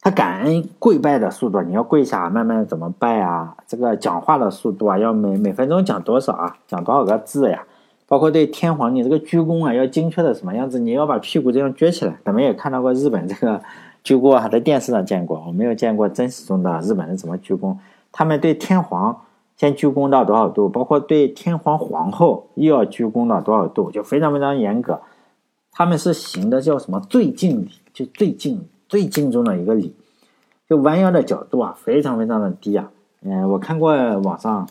[0.00, 3.56] 他感恩跪拜的速度，你要跪下慢慢怎么拜啊？
[3.66, 6.56] 这个讲话的速度啊，要每每分钟讲多少啊？
[6.66, 7.64] 讲多少个字呀？
[8.06, 10.78] 包括对天皇你这个鞠躬啊，要精确的什么样子？
[10.78, 12.16] 你要把屁股这样撅起来。
[12.24, 13.60] 咱们也看到过日本这个。
[14.02, 17.76] 鞠躬还在电视上见过，我没有见过真实中的日本人怎么鞠躬。
[18.10, 19.14] 他们对天皇
[19.60, 25.02] 先鞠躬到多少度，包括对天皇皇后又要鞠躬到多少度，就非常非常严格。
[25.70, 29.94] 他们是行的叫什么最敬礼，就最敬最敬重的一个礼，
[30.66, 32.90] 就弯腰的角度啊，非常非常的低啊。
[33.20, 34.66] 嗯，我看过网上，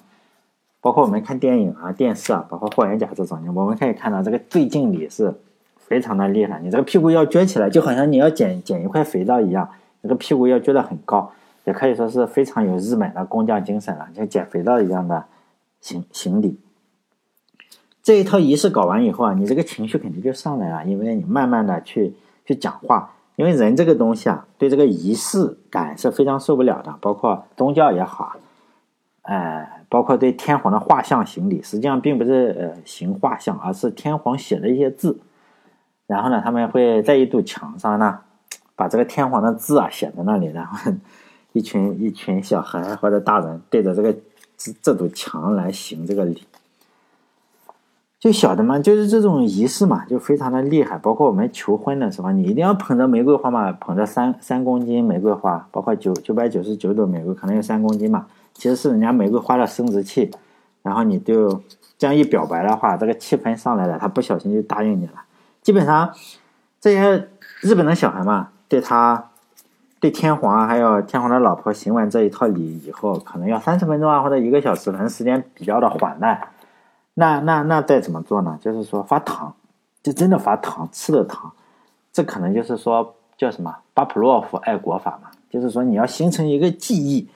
[0.81, 5.31] 包括我们看电影啊、电视啊，包括霍元甲这种，我们可以看到这个最敬礼是。
[5.77, 9.67] 非常的厉害，你这个屁股要撅起来，就好像你要捡捡一块肥皂一样，
[10.03, 11.31] 这个屁股要撅得很高，
[11.69, 15.23] 也可以说是非常有日本的工匠精神了，像捡肥皂一样的
[15.79, 16.59] 行行礼。
[18.01, 28.35] 这一套仪式搞完以后啊，你这个情绪肯定就上来了，因为你慢慢的去去讲话，因为人这个东西啊，对这个仪式感是非常受不了的，包括宗教也好，
[29.21, 35.19] 哎，包括对天皇的画像行礼，实际上并不是呃行画像，而是天皇写的一些字。
[36.07, 38.21] 然后呢，他们会在一堵墙上呢，
[38.75, 40.91] 把这个天皇的字啊写在那里，然后
[41.53, 44.13] 一群一群小孩或者大人对着这个
[44.57, 46.43] 这这堵墙来行这个礼，
[48.19, 50.97] 就晓得嘛，就是这种仪式嘛，就非常的厉害。
[50.97, 60.29] 包括我们求婚的时候，你一定要捧着玫瑰花嘛，捧着三三公斤玫瑰花，包括九九百九十九朵玫瑰，可能有三公斤嘛，其实是人家玫瑰花的生殖器。
[60.81, 61.61] 然后你就
[61.97, 65.13] 这样一表白的话，这个气氛上来了，他不小心就答应你了。
[65.61, 66.13] 基本上，
[66.79, 67.29] 这些
[67.61, 69.28] 日本的小孩嘛，对他、
[69.99, 76.39] 对天皇还有天皇的老婆行完这一套礼以后，可能要三十分钟啊，或者一个小时，反正时间比较的缓慢。
[77.15, 78.57] 那、那、那再怎么做呢？
[78.61, 79.53] 就是说发糖，
[80.01, 81.51] 就真的发糖，吃的糖。
[82.13, 87.27] 这可能就是说叫什么巴甫洛夫爱国法嘛，就是说你要形成一个记忆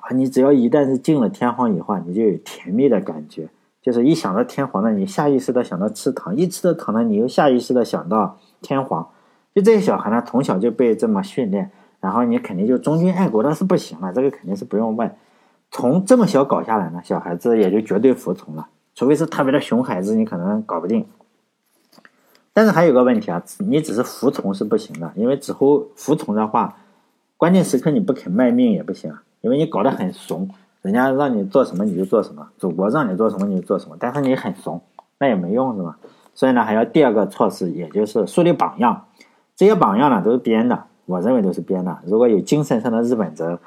[0.00, 3.48] 啊，你只要一旦是敬了天皇以后，你就有甜蜜的感觉。
[3.80, 9.08] 就是一想到天皇呢，你下意识的想到吃糖；一吃了糖呢，你又下意识的想到天皇。
[9.54, 11.70] 就这些小孩呢，从小就被这么训练，
[12.02, 14.12] 然后你肯定就忠君爱国，那是不行了。
[14.12, 15.10] 这个肯定是不用问。
[15.70, 18.66] 从这么小搞下来呢，小孩子也就绝对服从了。
[18.94, 21.06] 除非是特别的熊孩子，你可能搞不定。
[22.52, 26.76] 但是还有个问题啊，你只是服从是不行的，因为之后服从的话，
[27.38, 30.50] 关键时刻你不肯卖命也不行，因为你搞得很怂。
[30.82, 34.82] 人家让你做什么你就做什么，祖国让你做什么你就做什么，但是你很怂，
[35.18, 35.96] 那也没用是吧？
[36.34, 39.04] 所以呢，还要第二个措施，也就是树立榜样。
[39.54, 41.98] 这些榜样呢都是编的，我认为都是编的。
[42.06, 43.58] 如果有精神上的日本人，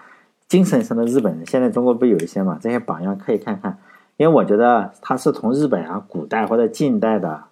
[0.47, 2.57] 精神上的日本人，现在中国不有一些嘛？
[2.61, 3.77] 这些榜样可以看看，
[4.17, 7.43] 因为我觉得他是从日本啊古代或者近代的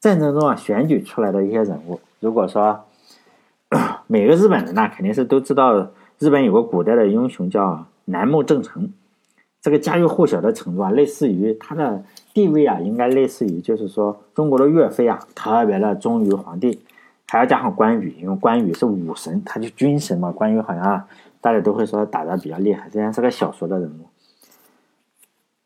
[0.00, 2.84] 战争中啊选举出来的一些人物，如果说
[4.06, 8.90] 每个日本人呢，肯定是都知道日本有个古代的英雄叫楠木正成，
[9.60, 16.80] 这个家喻户晓的程度啊，类似于他的地位啊，应该类似于就是说中国的岳飞啊，特别的忠于皇帝，
[17.28, 20.32] 还要加上关羽，因为关羽是武神，他就军神嘛。
[20.32, 21.04] 关羽好像
[21.40, 24.06] 大家都会说打的比较厉害，虽然是个小说的人物。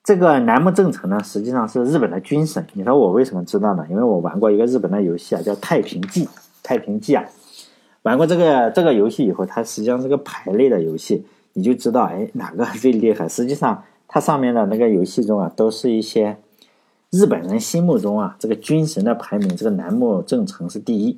[0.02, 2.66] 这个南木正成呢，实际上是日本的军神。
[2.72, 3.86] 你说我为什么知道呢？
[3.88, 6.26] 因为我玩过一个日本的游戏啊，叫《太平记》。
[6.64, 7.24] 太平记啊，
[8.02, 13.28] 玩过这个这个游戏以后，它实际上是个排类的游戏，你就知道哎哪个最厉害。
[13.28, 16.36] 实际上，它上面的那个游戏中啊，都是一些
[17.10, 21.16] 日本人心目中啊这个军神的排名，这个南木正成是第一。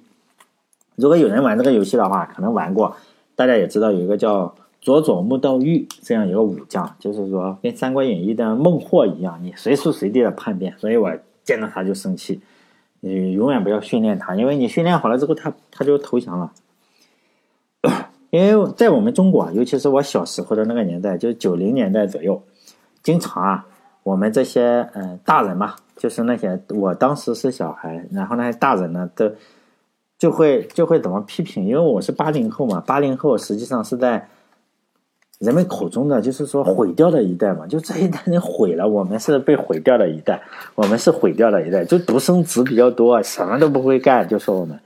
[0.97, 2.97] 如果有人玩这个游戏的话，可能玩过，
[3.35, 4.55] 大家也知道有一个叫。
[4.85, 11.11] 佐佐木道玉这样一个武将，就是说跟《三国演义》的孟获一样，你随时随地的叛变，所以我
[11.43, 12.43] 见到他就生气。
[13.01, 16.53] 你永远不要训练他，因为你训练好了之后，他他就投降了。
[18.29, 22.43] 因为在我们中国，尤其是我小时候的那个年代，就是九零年代左右，
[23.03, 23.67] 经常啊，
[24.03, 29.33] 我们这些嗯大人嘛，就是那些我当时是小孩，然后那些大人呢，都
[30.19, 31.67] 就会就会怎么批评？
[31.67, 34.29] 因为我是八零后嘛，八零后实际上是在。
[35.41, 40.41] 人们口中的就是说毁掉的一代嘛，就这一代人毁了，我们是被毁掉的一代，
[40.77, 44.79] 我们是毁掉的一代，就独生子比较多，什么都不会干，就说我们。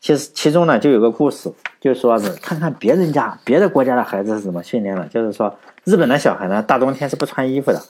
[0.00, 5.54] 其实其中呢就有个故事，就说是看看别人家别的国家的孩子是怎么训练的，就是说
[5.84, 7.80] 日本的小孩呢，大冬天是不穿衣服的，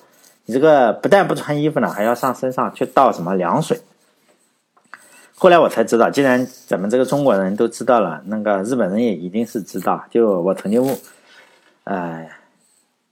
[0.44, 3.80] 你这个不但不穿衣服呢，还要上身上去倒什么凉水。
[5.42, 10.00] 后来我才知道，既然咱们这个中国人都知道了，那个日本人也一定是知道。
[10.08, 10.96] 就我曾经问。
[11.82, 12.30] 哎，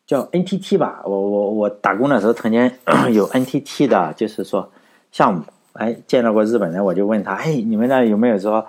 [0.07, 2.71] 叫 NTT 吧，我我我打工的时候曾经
[3.13, 4.71] 有 NTT 的，就是说
[5.11, 8.65] 项目，哎，见到过日本人，我就问他，哎，你们那有没有说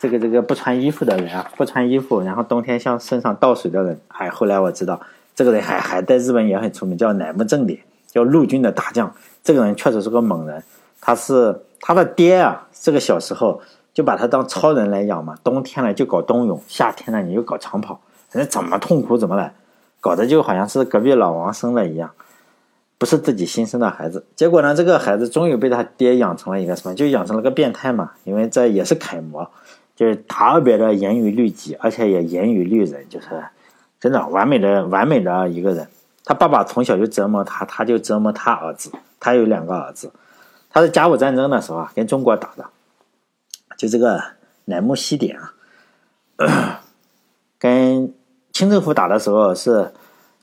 [0.00, 1.48] 这个这个不穿衣服的人啊？
[1.56, 4.00] 不穿衣服，然后冬天向身上倒水的人？
[4.08, 5.00] 哎，后来我知道，
[5.32, 7.78] 这个人还还在日本也很出名，叫乃木正典，
[8.08, 9.14] 叫陆军的大将。
[9.44, 10.60] 这个人确实是个猛人，
[11.06, 13.60] 他是他的爹啊，这个小时候
[13.94, 18.00] 就把他当超人来养嘛，冬天了就搞冬泳，夏天了你就搞长跑。
[18.32, 19.54] 人怎么痛苦怎么来，
[20.00, 22.10] 搞得就好像是隔壁老王生了一样，
[22.98, 24.26] 不是自己新生的孩子。
[24.34, 26.92] 结果呢，这个孩子终于被他爹养成了一个什么？
[26.96, 28.10] 就养成了个变态嘛。
[28.24, 29.48] 因为这也是楷模，
[29.94, 33.28] 就是特别的严于律己，而且也严于律人，就是
[34.00, 35.86] 真的完美的完美的一个人。
[36.24, 38.90] 他爸爸从小就折磨他，他就折磨他儿子。
[39.20, 40.10] 他有两个儿子，
[40.76, 42.66] 他是甲午战争的时候啊，跟中国打的，
[43.78, 44.22] 就这个
[44.66, 45.54] 乃木希典啊。
[47.58, 48.12] 跟
[48.52, 49.90] 清政府打的时候是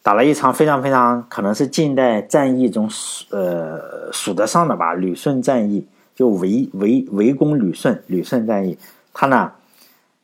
[0.01, 2.89] 打了一场非常非常可能是近代战役中
[3.29, 8.75] 呃数得上的吧，旅顺战役就围围围攻旅顺，旅顺战役，
[9.13, 9.51] 他呢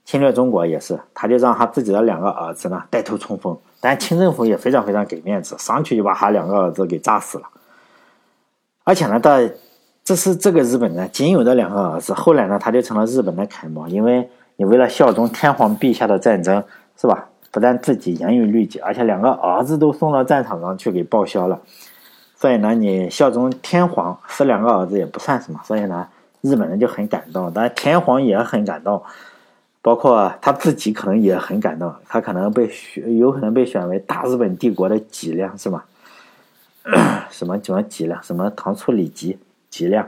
[0.06, 7.48] 侵略中国也是，他就让他自己的两个儿子呢带头冲锋，但清政府也非常非常给面子，上去就把他两个儿子给炸死了，
[8.84, 9.40] 而且呢，到
[10.10, 16.64] 这是这个日本人仅有的两个儿子，后来呢他就成了日本的楷模，因为你为了效忠天皇陛下的战争。
[16.98, 17.30] 是吧？
[17.52, 21.62] 不但自己严于律己，而且两个儿子都送到战场上去给报销了。
[22.36, 25.62] 所以呢，你效忠天皇，死两个儿子也不算什么。
[25.64, 26.08] 所以呢，
[26.42, 29.02] 日本人就很感动，当然天皇也很感动，
[29.82, 31.94] 包括他自己可能也很感动。
[32.10, 35.86] 他可能被选，有可能被选为大日本帝国的脊梁，是吧？
[37.30, 38.22] 什么什么脊梁？
[38.22, 39.08] 什么唐初李
[39.70, 40.08] 吉脊梁？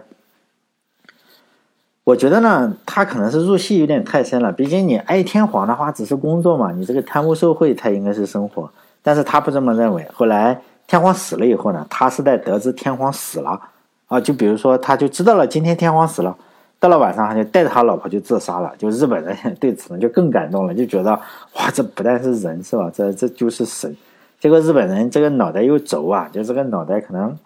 [2.03, 4.51] 我觉得呢，他可能是入戏有点太深了。
[4.51, 8.69] 毕竟你爱天皇的话，只是工作嘛，你这个贪污受贿才应该是生活。
[9.03, 10.07] 但是他不这么认为。
[10.13, 13.61] 后来天皇死了以后呢，他是在得知天皇死了
[14.07, 16.35] 啊，就比如说他就知道了今天天皇死了，
[16.79, 18.73] 到了晚上他就带着他老婆就自杀了。
[18.77, 22.91] 就日本人 对此呢就更感动了，就觉得哇，这不但是人是吧？
[22.93, 23.95] 这这就是神。
[24.39, 27.37] 结果日本人这个脑袋又轴啊，就这个脑袋可能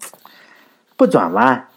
[0.95, 1.68] 不转弯，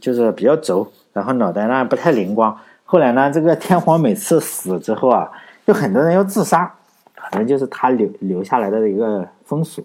[0.00, 0.86] 就是比较轴。
[1.12, 5.28] 然后脑袋呢不太灵光，后来呢，这个天皇每次死之后啊，
[5.66, 6.72] 就很多人要自杀，
[7.16, 9.84] 可能就是他留留下来的一个风俗。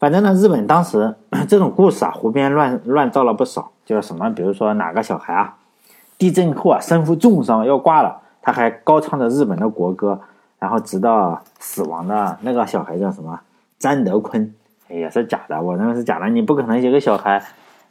[0.00, 1.14] 反正呢，日本当时
[1.46, 5.54] 这种故事啊，胡编乱乱造了不少，就是什么，比如说哪个小孩啊，
[6.18, 10.18] 地震后啊身负重伤要挂了，他还高唱着日本的国歌，
[10.58, 13.38] 然后直到死亡的那个小孩叫什么
[13.78, 14.52] 詹德坤，
[14.88, 17.40] 也是假的，我认为是假的，你不可能一个小孩。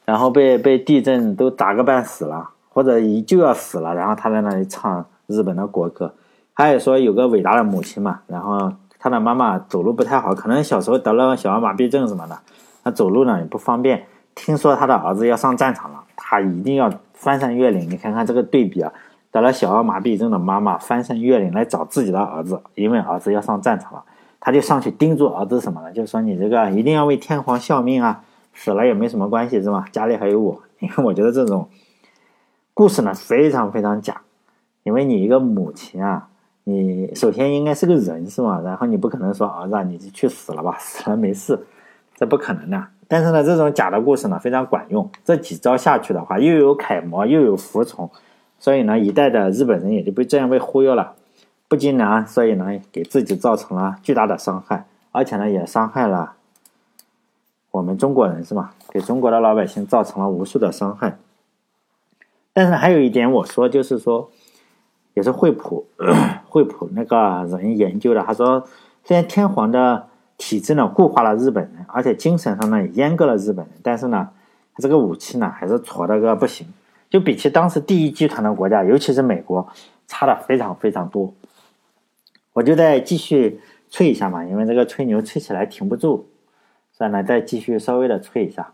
[0.06, 6.14] 然后被被地震都砸个半死了，或者已就要死了，然后他在那里唱日本的国歌。
[6.54, 12.38] 还有说有个伟大的母亲嘛，然后他的妈妈走路不太好，可能小时候得了小儿麻痹症什么的，
[12.84, 14.06] 那走路呢也不方便。
[14.36, 17.90] 听说他的儿子要上战场了，他一定要翻山越岭。
[17.90, 18.92] 你看看这个对比啊，
[19.32, 24.04] 得了小儿麻痹症的妈妈翻山越岭来找自己的儿子，因为儿子要上战场了，
[24.40, 25.92] 他就上去叮嘱儿子什么呢？
[25.92, 28.22] 就说你这个一定要为天皇效命啊，
[28.54, 29.86] 死了也没什么关系是吧？
[29.92, 30.62] 家里还有我。
[30.80, 31.70] 因为我觉得这种
[32.74, 34.22] 故事呢非常非常假，
[34.84, 36.28] 因为你一个母亲啊，
[36.66, 38.60] 你首先应该是个人是吧？
[38.66, 41.58] 然后你不可能说儿子你去死了吧， 死了没事，
[42.16, 42.84] 这不可能的。
[43.08, 48.10] 但是呢，这种假的故事呢非常管用，这几招下去的话，又有楷模又有服从，
[48.60, 51.14] 所以呢，一代的日本人也就被这样被忽悠了，
[51.70, 56.34] 不仅呢，所以呢给自己造成了巨大的伤害，而且呢也伤害了。
[57.74, 58.76] 我们中国人是吧？
[58.92, 61.18] 给中国的老百姓造成了无数的伤害。
[62.54, 64.30] 但是还有一点，我说就是说，
[65.16, 65.88] 也是惠普
[66.48, 68.22] 惠普那个人研究的。
[68.22, 68.64] 他说，
[69.04, 70.08] 虽然天皇的
[70.38, 74.30] 体制呢固化了日本人，而且精神上呢也阉割了日本人，但是呢，
[74.76, 76.68] 他这个武器呢还是矬的个不行，
[77.10, 79.68] 就比起当时第一集团的国家，尤其是美国，
[80.06, 81.34] 差的非常非常多。
[82.54, 83.60] 我就再继续
[83.90, 86.28] 吹一下嘛，因为这个吹牛吹起来停不住。
[87.04, 88.72] 再来，再继续稍微的吹一下，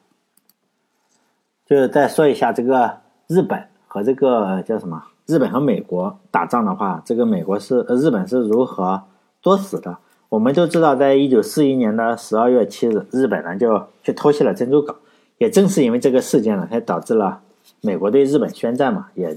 [1.65, 5.03] 就是再说一下这个日本和这个叫什么？
[5.25, 9.01] 日本和美国打仗的话，这个美国是日本是如何
[9.41, 9.97] 作死的？
[10.30, 14.95] 我们都知道，在一九四一年的十二月七日，日本呢就去偷袭了珍珠港。
[15.39, 17.41] 也正是因为这个事件呢，才导致了
[17.82, 19.07] 美国对日本宣战嘛。
[19.15, 19.36] 也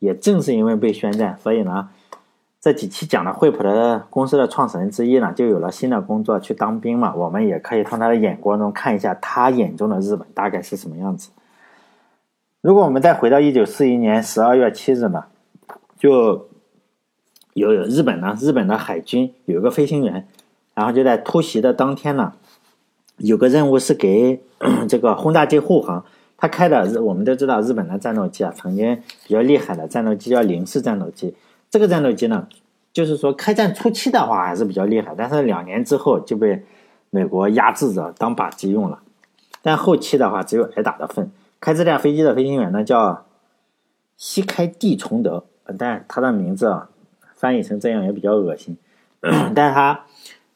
[0.00, 1.90] 也正是因为被宣战，所以呢。
[2.64, 7.14] 这几期讲的惠普的公司的创始人之一呢，就有了新的工作去当兵嘛。
[7.14, 11.28] 我们也可以从他的眼光中看一下他眼中的日本大概是什么样子。
[12.62, 15.24] 如果我们再回到一九四一年十二月七日呢，
[15.98, 16.48] 就
[17.52, 20.26] 有日本呢，日本的海军有一个飞行员，
[20.72, 22.32] 然后就在突袭的当天呢，
[23.18, 24.40] 有个任务是给
[24.88, 26.02] 这个轰炸机护航，
[26.38, 31.34] 他开的日我们都知道日本的战斗机啊，曾经比较厉害的战斗机叫零式战斗机。
[31.74, 32.46] 这个战斗机呢，
[32.92, 36.62] 就是说开战初期的话还是比较厉害，但是两年之后就被
[37.10, 39.02] 美国压制着当靶机用了。
[39.60, 41.32] 但后期的话只有挨打的份。
[41.58, 43.26] 开这架飞机的飞行员呢叫
[44.16, 45.46] 西开地崇德，
[45.76, 46.90] 但他的名字啊
[47.34, 48.76] 翻译成这样也比较恶心，
[49.20, 50.04] 但是他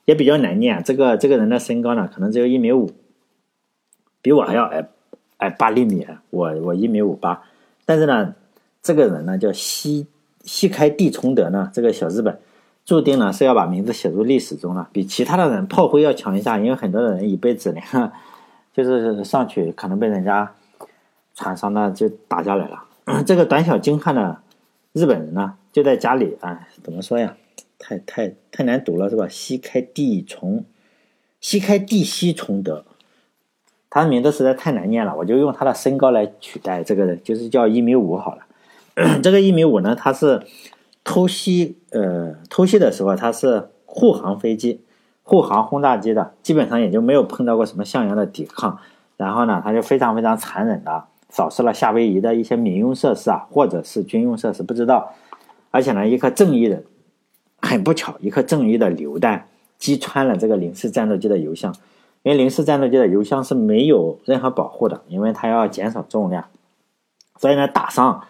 [0.05, 0.81] 也比较难念。
[0.85, 2.93] 这个这个人的身高呢可能只有一米五，
[4.23, 4.89] 比我还要矮
[5.39, 6.07] 矮八厘米。
[6.31, 7.43] 我我一米五八，
[7.85, 8.37] 但是呢
[8.81, 10.07] 这个人呢叫西。
[10.45, 12.39] 西开地崇德呢，这个小日本
[12.85, 17.85] 注定呢是要把名字写入历史中了，比其他的人炮灰要强一下，因为很多的人一辈子连
[18.73, 20.55] 就是上去可能被人家
[21.35, 22.85] 船上呢就打下来了。
[23.27, 24.41] 这个短小精悍的
[24.93, 27.37] 日本人呢，就在家里啊，怎么说呀？
[27.79, 29.29] 太太太难读了是吧？
[29.29, 30.65] 西开地崇，
[31.41, 32.85] 西开地西崇德，
[33.89, 38.43] 他的名字实在太难念了，我就用他的身高来取代这个人，就是叫一米五好了。
[39.23, 40.43] 这个一米五呢，它是
[41.05, 44.81] 偷袭，呃，偷袭的时候它是护航飞机、
[45.23, 48.79] 护航轰炸机的，基本上也就没有碰到过什么像样的抵抗。
[49.17, 55.13] 然后呢，它就非常非常残忍的扫射了夏威夷的一些民用设施啊，或者是军用设施，不知道。
[55.71, 56.83] 而且呢，一颗正义的，
[57.61, 59.47] 很不巧，一颗正义的榴弹
[59.79, 61.75] 击穿了这个零式战斗机的油箱，
[62.23, 66.45] 因为零式战斗机的油箱是没有任何保护的，因为它要减少重量，
[67.39, 68.25] 所以呢，打上。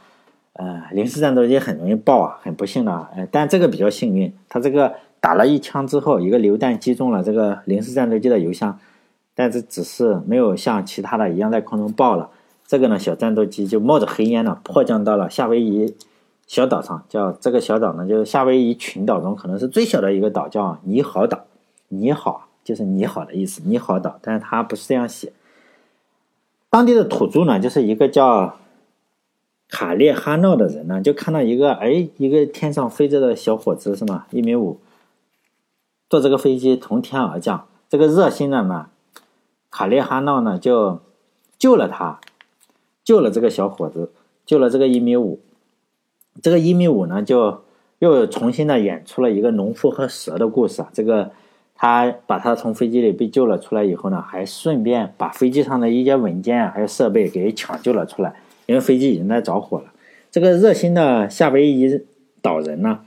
[0.58, 2.92] 呃，零式战斗机很容易爆啊，很不幸的。
[3.14, 8.76] 呃，但这个比较幸运，它这个打了一枪之后，一个榴弹击中了这个零式战斗机的油箱，
[9.36, 12.30] 但是只是没有像其他的一样在空中爆了。
[12.66, 15.94] 这个呢，小战斗机就冒着黑烟呢，迫降到了夏威夷
[16.48, 21.44] 小岛上，叫这个小岛呢，就是夏威夷群岛中可能是最小的一个岛，叫尼好岛。
[21.86, 25.32] 你好就是你好的意思，你好岛，但是它不是这样写。
[26.68, 28.56] 当地的土著呢，就是一个叫。
[29.68, 34.26] 卡列哈诺的人呢，就看到一个哎，一个天上飞着的小伙子是吗？
[34.30, 34.80] 一米五，
[36.08, 37.66] 坐这个飞机从天而降。
[37.90, 38.88] 这个热心的呢，
[39.70, 41.00] 卡列哈诺呢就
[41.58, 42.18] 救了他，
[43.04, 44.10] 救了这个小伙子，
[44.46, 45.40] 救了这个一米五。
[46.42, 47.62] 这个一米五呢，就
[47.98, 50.88] 又重新的演出了一个农夫和蛇的故事啊。
[50.94, 51.30] 这个
[51.74, 58.34] 他把他从飞机里被救了出来以后呢，还顺便把飞机上的一些文件，还有设备给抢救了出来。
[58.68, 59.84] 因为飞机已经在着火了，
[60.30, 62.04] 这个热心的夏威夷
[62.42, 63.00] 岛人呢，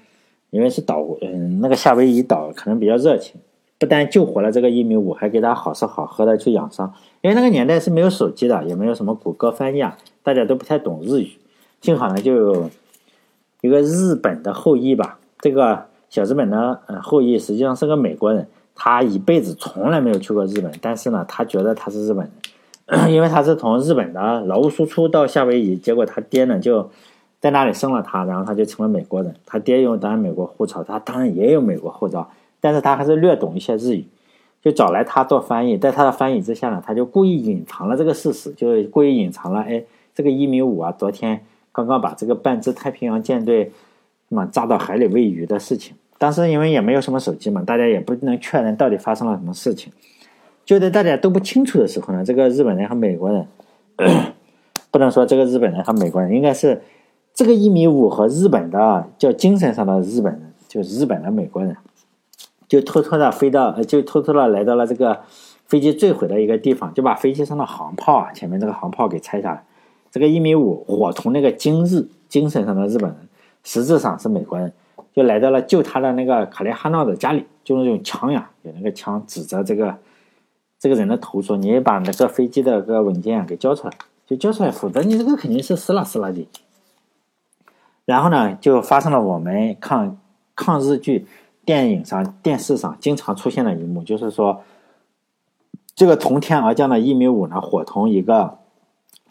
[0.49, 3.39] 因为是岛，嗯，那个夏威夷岛可能比较热情，
[3.77, 6.91] 不但救活了这个一米五，还给他好吃好喝的去养伤。
[7.21, 11.33] 因为那个年代是没有手机的，也没有什么谷歌翻译啊，大家都不太懂日语。
[11.79, 12.71] 幸好呢，就有
[13.61, 22.31] 一个日本的后裔吧，这个小日本的后裔实际上是个美国人，他一辈子从来没有去过日本，但是呢，他觉得他是日本人。
[23.09, 26.89] 因为他是从日本的劳务输出到夏威夷，结果他爹呢就
[27.39, 29.33] 在那里生了他，然后他就成了美国人。
[29.45, 32.29] 他爹有当然美国护照，他当然也有美国护照，
[32.59, 34.05] 但是他还是略懂一些日语，
[34.61, 35.77] 就找来他做翻译。
[35.77, 39.81] 在他的翻译之下呢，他就故意隐藏了这个事实，就是故意隐藏了，哎，
[40.13, 43.71] 这个一米五啊，昨天刚刚把这个半只太平洋舰队
[44.27, 45.95] 嘛炸到海里喂鱼的事情。
[46.17, 49.93] 当时因为也没有什么手机嘛，大家也不能确认到底发生了什么事情。
[50.65, 53.47] 就在大家都不清楚的时候呢，这个日本人和美国人，
[54.91, 56.81] 不能说这个日本人和美国人，应该是。
[57.33, 61.77] 这个一米五和日本的叫精神上的日本人，就是日本的美国人，
[62.67, 65.21] 就偷偷的飞到，就偷偷的来到了这个
[65.65, 69.63] 飞机坠毁的一个地方，就把飞机上的航炮啊，前面这个航炮给拆下来。
[70.11, 73.17] 这个一米五伙同那个精日精神上的日本人，
[73.63, 74.73] 实质上是美国人，
[75.15, 79.97] 就来到了救他的那个卡列哈闹的家里，就用枪呀，有那个枪指着这个
[80.81, 83.93] 这个人的头说：“你把那个飞机的个文件给交出来，
[84.25, 86.49] 就交出来，否则你这个肯定是死了死了的。”
[88.03, 90.17] 然后呢，就发生了我们抗
[90.55, 91.27] 抗日剧
[91.63, 94.63] 电影上、电视上经常出现的一幕，就是说，
[95.93, 98.57] 这个从天而降的一米五呢，伙同一个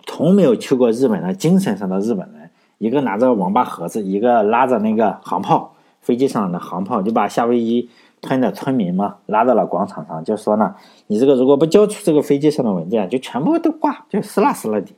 [0.07, 7.90] 从没有去过日本的精神上的日本人，一个拿着王八盒子，一个拉着那个航炮，飞机上的航炮，就把夏威夷
[8.23, 10.75] 村的村民嘛拉到了广场上，就说呢，
[11.07, 14.89] 你这个如果不交出这个飞机上的文件，就全部都挂，就死了死了的。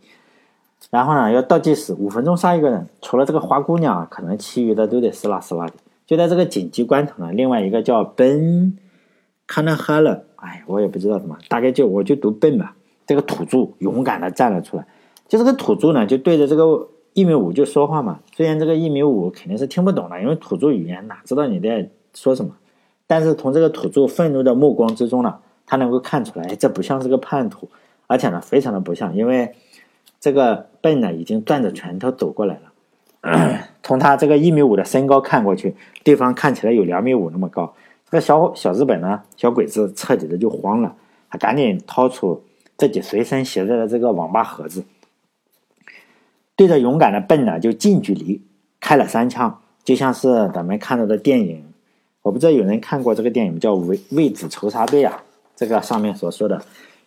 [0.90, 5.74] 然后呢，要倒计时，五分钟杀一个人，除了这个花姑娘，可能其余的都得死啦死啦的。
[6.06, 8.76] 就在这个紧急关头呢，另外一个叫奔
[9.46, 12.74] 卡纳哈勒，哎，我也不知道什么，大概就我就读奔吧。
[13.06, 14.86] 这个土著勇敢的站了出来，
[15.28, 18.20] 就这个土著呢，就对着这个一米五就说话嘛。
[18.34, 22.52] 虽然这个一米五肯定是听不懂的，因为土著语言哪知道你在说什么，
[23.12, 27.68] 但是从这个土著愤怒的目光之中呢，他能够看出来，这不像是个叛徒，
[28.06, 29.54] 而且呢，非常的不像，因为。
[30.18, 33.58] 这个笨呢，已经攥着拳头走过来了。
[33.82, 37.74] 从他这个一米五的身高看过去，对方看起来有两米五那么高。
[38.08, 40.94] 这个小小日本呢，小鬼子彻底的就慌了，
[41.28, 42.44] 他赶紧掏出
[42.78, 44.84] 自己随身携带的这个网吧盒子，
[46.54, 48.40] 对着勇敢的笨呢就近距离
[48.78, 51.71] 开了三枪，就像是咱们看到的电影。
[52.22, 55.22] 我不知道有人看过这个电影叫《为为子仇杀队》啊？
[55.54, 56.60] 这个上面所说的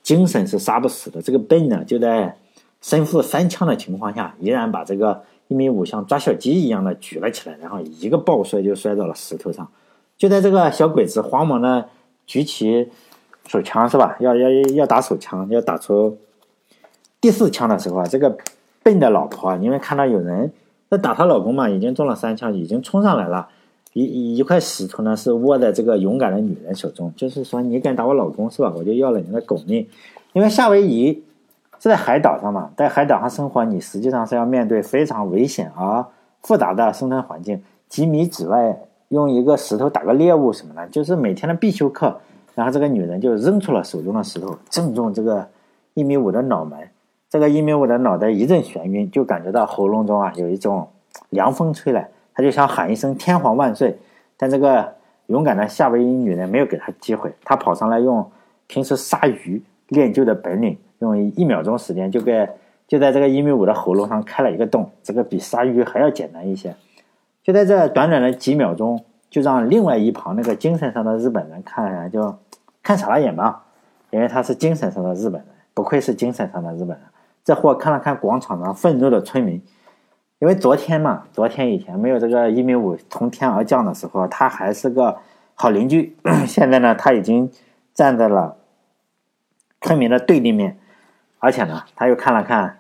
[0.04, 1.22] 精神是杀不死的。
[1.22, 2.38] 这个笨呢，就在。
[2.82, 9.68] 身负三枪的情况下，依然把这个一米五像抓小鸡一样的举了起来，然后一个抱摔就摔到了石头上。
[10.20, 11.90] 就在这个小鬼子慌忙的
[12.28, 12.92] 举起
[13.48, 14.16] 手枪是吧？
[14.20, 16.20] 要要要打手枪，要打出
[17.20, 18.38] 第四枪的时候啊，这个
[18.84, 20.54] 笨的老婆啊因为看到有人
[20.92, 23.48] 在打她老公嘛，已经中了三枪，已经冲上来了。
[24.04, 28.72] 一一块石头呢是握在这个勇敢的女人手中，就是说你敢打我老公是吧？
[28.78, 29.88] 我就要了你的狗命。
[30.34, 31.24] 因为夏威夷。
[31.78, 36.04] 是在海岛上嘛，在海岛上生活，你实际上是要面对非常危险而
[36.42, 37.62] 复杂的生存环境。
[37.90, 38.80] 几米之外，
[39.10, 42.18] 用一个石头打个猎物什么的，就是每天的必修课。
[42.56, 45.48] 然后这个女人就扔出了手中的石头，正中这个
[45.94, 46.80] 一米五的脑门。
[47.30, 50.88] 这个一米五的脑袋一阵眩晕，就感觉到喉咙中啊有一种
[51.30, 53.98] 凉风吹来，他就想喊一声“天皇万岁”，
[54.38, 54.94] 但这个
[55.28, 58.30] 勇敢的夏威夷女人没有给他机会，他跑上来用
[58.68, 60.78] 平时杀鱼练就的本领。
[61.00, 62.48] 用一秒钟时间就给
[62.88, 66.74] 就在这个一米五的喉咙上开了一个洞，这个比杀鱼还要简单一些。
[67.44, 72.34] 就在这短短的几秒钟，就让另外一旁那个精神上的日本人看就
[72.82, 73.66] 看傻了眼吧，
[74.10, 77.00] 因为他是精神上的日本人，不愧是精神上的日本人。
[77.44, 79.62] 这货看了看广场上愤怒的村民，
[80.46, 85.18] 因为昨天嘛，昨天以前没有这个一米五从天而降的时候，他还是个
[85.56, 86.16] 好邻居。
[86.46, 87.52] 现在呢，他已经
[87.96, 88.56] 站在了
[89.82, 90.78] 村民的对立面。
[91.40, 92.78] 而且呢，他又看了看，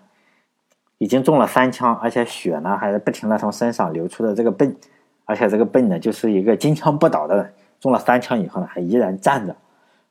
[0.99, 4.77] 已经中了三枪，而且血呢还是不停的从身上流出的这个笨，
[5.25, 9.55] 而且这个笨呢就是一个金枪不倒的人，中了三枪以后呢还依然站着，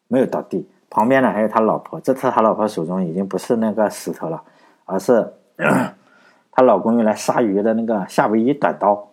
[0.08, 0.68] 没有倒地。
[0.90, 4.42] 旁边呢还有他老婆，这次他老婆手中已经不是那个石头了，
[4.86, 5.32] 而是
[6.54, 9.08] 她老公用来杀鱼的那个夏威夷短刀。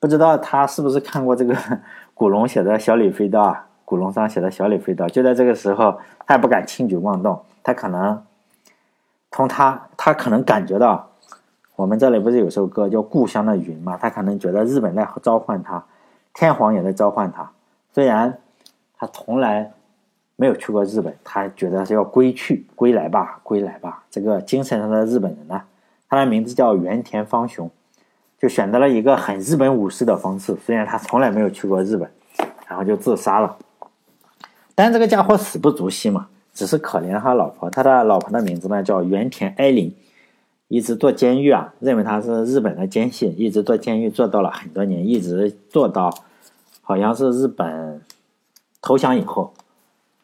[0.00, 1.54] 不知道她是不是看过这个
[2.14, 3.66] 古龙写的小李飞刀啊？
[3.84, 5.06] 古龙上写的小李飞刀。
[5.06, 8.22] 就在这个时候，她也不敢轻举妄动，她可能。
[9.30, 11.06] 从他，他可能感觉到，
[11.76, 13.98] 我们这里不是有首歌叫《故乡的云》吗？
[14.00, 15.84] 他可能觉得日本在召唤他，
[16.32, 17.50] 天皇也在召唤他。
[17.92, 18.38] 虽然
[18.96, 19.70] 他从来
[20.36, 24.02] 没有去过日本，他觉得是要归去，归来吧，归来吧。
[24.10, 25.60] 这个精神上的日本人呢，
[26.08, 27.70] 他的名字叫原田方雄，
[28.38, 30.56] 就选择了一个很日本武士的方式。
[30.64, 32.10] 虽然他从来没有去过日本，
[32.66, 33.56] 然后就自杀了。
[34.74, 36.28] 但这个家伙死不足惜嘛。
[36.54, 39.94] 只是可怜他老婆，他的老婆的名字呢叫原田哀铃，
[40.66, 46.12] 一直做监狱啊，认为他是日本的奸细，一直做监狱做到了很多年，一直做到
[46.82, 48.02] 好像是日本
[48.82, 49.54] 投降以后，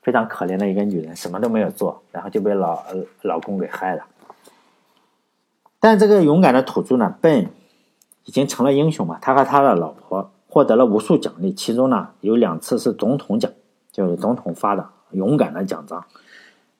[0.03, 2.83] 非常可怜的一个女人，什么都没有做，然后就被老
[3.23, 4.05] 老公给害了。
[5.85, 7.51] 但这个勇敢的土著呢，笨
[8.25, 13.53] 已经成了英雄嘛，他和他的老婆获得了无数奖励，其中呢有两次是总统奖，
[13.93, 16.03] 就是总统发的勇敢的奖章。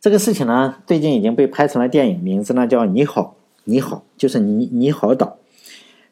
[0.01, 3.37] 这个事情呢，最近已经被拍成了电影，名字呢叫《你好》。
[3.65, 5.37] 你好，就是你你好岛，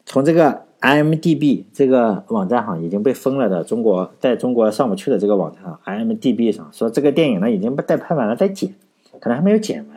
[0.05, 8.74] 从这个 IMDB 这个网站上已经被封了的中国，在中国上不去的这个网站上 IMDB 上说这个电影呢已经在拍完了，在剪，
[9.18, 9.91] 可能还没有剪完。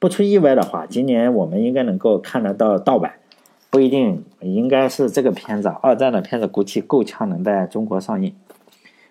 [0.00, 3.12] 不出意外的话，今年我们应该能够看得到盗版，
[3.68, 8.34] 不一定，应该是这个片子，二战的片子估计够呛能在中国上映。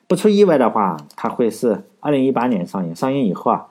[0.08, 3.68] 不出意外的话，它会是二零一八年上映，上映以后啊。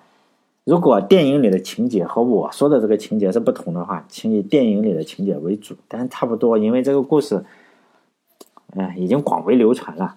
[0.65, 5.75] 如果电影里的情节和我说的这个情节是不同的话，请以电影里的情节为主。
[5.89, 7.43] 但是差不多，因为这个故事，
[8.75, 10.17] 嗯，已经广为流传了。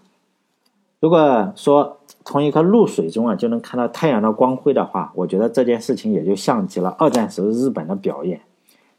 [1.00, 8.42] 如果说从一颗露水中啊就能看到太阳的光辉的话，我觉得这件事情也就像极了二战时日本的表演，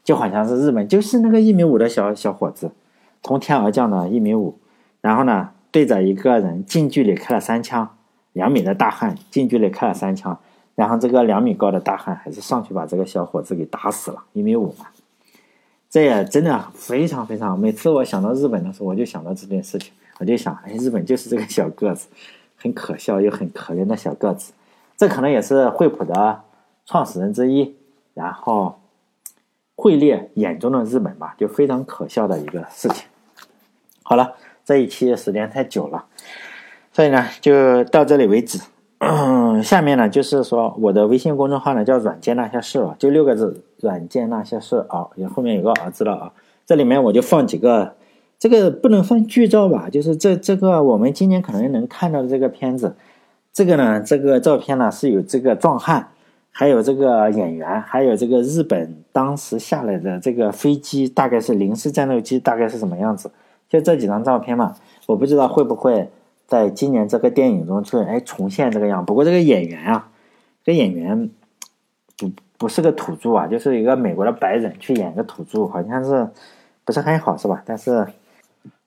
[0.03, 2.71] 就好像是日本就是那个一米五的小小伙子，
[3.21, 4.57] 从天而降的一米五，
[5.01, 7.95] 然后呢对着一个人近距离开了三枪，
[8.33, 10.37] 两米的大汉近距离开了三枪。
[10.75, 14.87] 然后这个两米高的大汉还是上去把这个小伙子给打死了，一米五嘛。
[15.87, 17.59] 这也真的非常非常。
[17.59, 22.07] 每次我想到日本的时候，我就想到这件事情，我就想，哎，日本就是这个小个子，
[22.63, 24.53] 很可笑又很可怜的小个子。
[24.95, 26.41] 这可能也是惠普的
[26.85, 27.75] 创始人之一，
[28.13, 28.79] 然后
[29.75, 33.05] 惠列眼中的日本吧，就非常可笑的一个事情。
[34.03, 36.05] 好了，这一期时间太久了，
[36.93, 38.59] 所以呢，就到这里为止。
[39.61, 46.31] 下面呢就是说我的微信公众号呢叫“软件那些事”啊，就六个字，“软件那些事”啊，也后面有个“儿”字了啊。
[46.65, 47.97] 这里面我就放几个，
[48.43, 52.93] 这个不能算剧照吧，就是这这个我们今年可能能看到的这个片子，
[53.53, 56.09] 这个呢这个照片呢是有这个壮汉，
[56.51, 63.31] 还有这个演员，还有这个日本当时下来的这个飞机，大概是零式战斗机，大概是什么样子？
[63.69, 64.75] 就这几张照片嘛，
[65.07, 66.09] 我不知道会不会。
[66.45, 70.09] 在今年这个电影中去哎重现这个样，不过这个演员啊，
[70.65, 71.29] 这演员
[72.17, 76.27] 不不是个土著啊，就是一个美国的白人去演个土著，好像是
[76.83, 77.63] 不是很好是吧？
[77.65, 78.05] 但是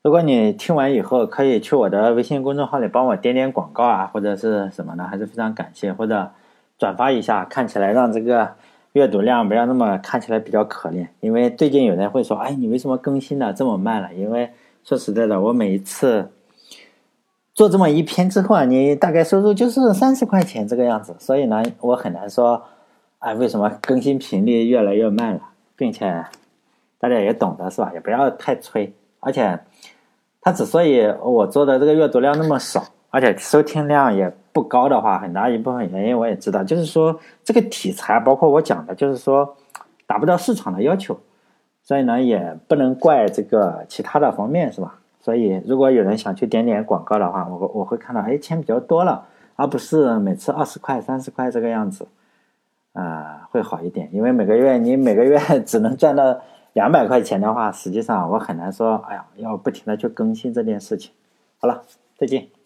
[0.03, 5.07] 如果你听完以后，可以去我的微信公众号里帮我点点广告啊，或者是什么呢？
[5.09, 6.31] 还是非常感谢，或者
[6.77, 8.49] 转发一下，看起来让这个
[8.93, 11.07] 阅读量不要那么看起来比较可怜。
[11.19, 14.13] 因为最近有人会说，哎，你为什么更新的这么慢了？
[14.13, 14.49] 因为
[14.83, 16.31] 说实在的，我每一次。
[17.53, 22.63] 做这么一篇之后啊，你大概收入就是三十块钱这个样子，所以呢，我很难说，
[23.17, 25.41] 哎，为什么更新频率越来越慢了，
[25.75, 26.23] 并且
[26.99, 27.89] 大家也懂得是吧？
[27.95, 28.93] 也不要太催，
[29.27, 29.59] 而且
[30.39, 39.57] 他之所以我做的这个阅读量那么少，而且收听量也不高的话，很大一部分原因我也知道，就是说这个题材包括我讲的，就是说
[40.05, 41.19] 达不到市场的要求，
[41.83, 44.99] 所以呢，也不能怪这个其他的方面是吧？
[45.19, 49.25] 所以，如果有人想去点点广告的话，我我会看到，哎，钱比较多了，
[49.57, 52.07] 而不是每次二十块、三十块这个样子，
[52.93, 54.09] 啊，会好一点。
[54.13, 56.39] 因为每个月你每个月 只能赚到
[56.73, 61.11] 两百块钱的话，实际上我很难说，哎呀，要不停的去更新这件事情。
[61.59, 61.83] 好了，
[62.17, 62.56] 再见。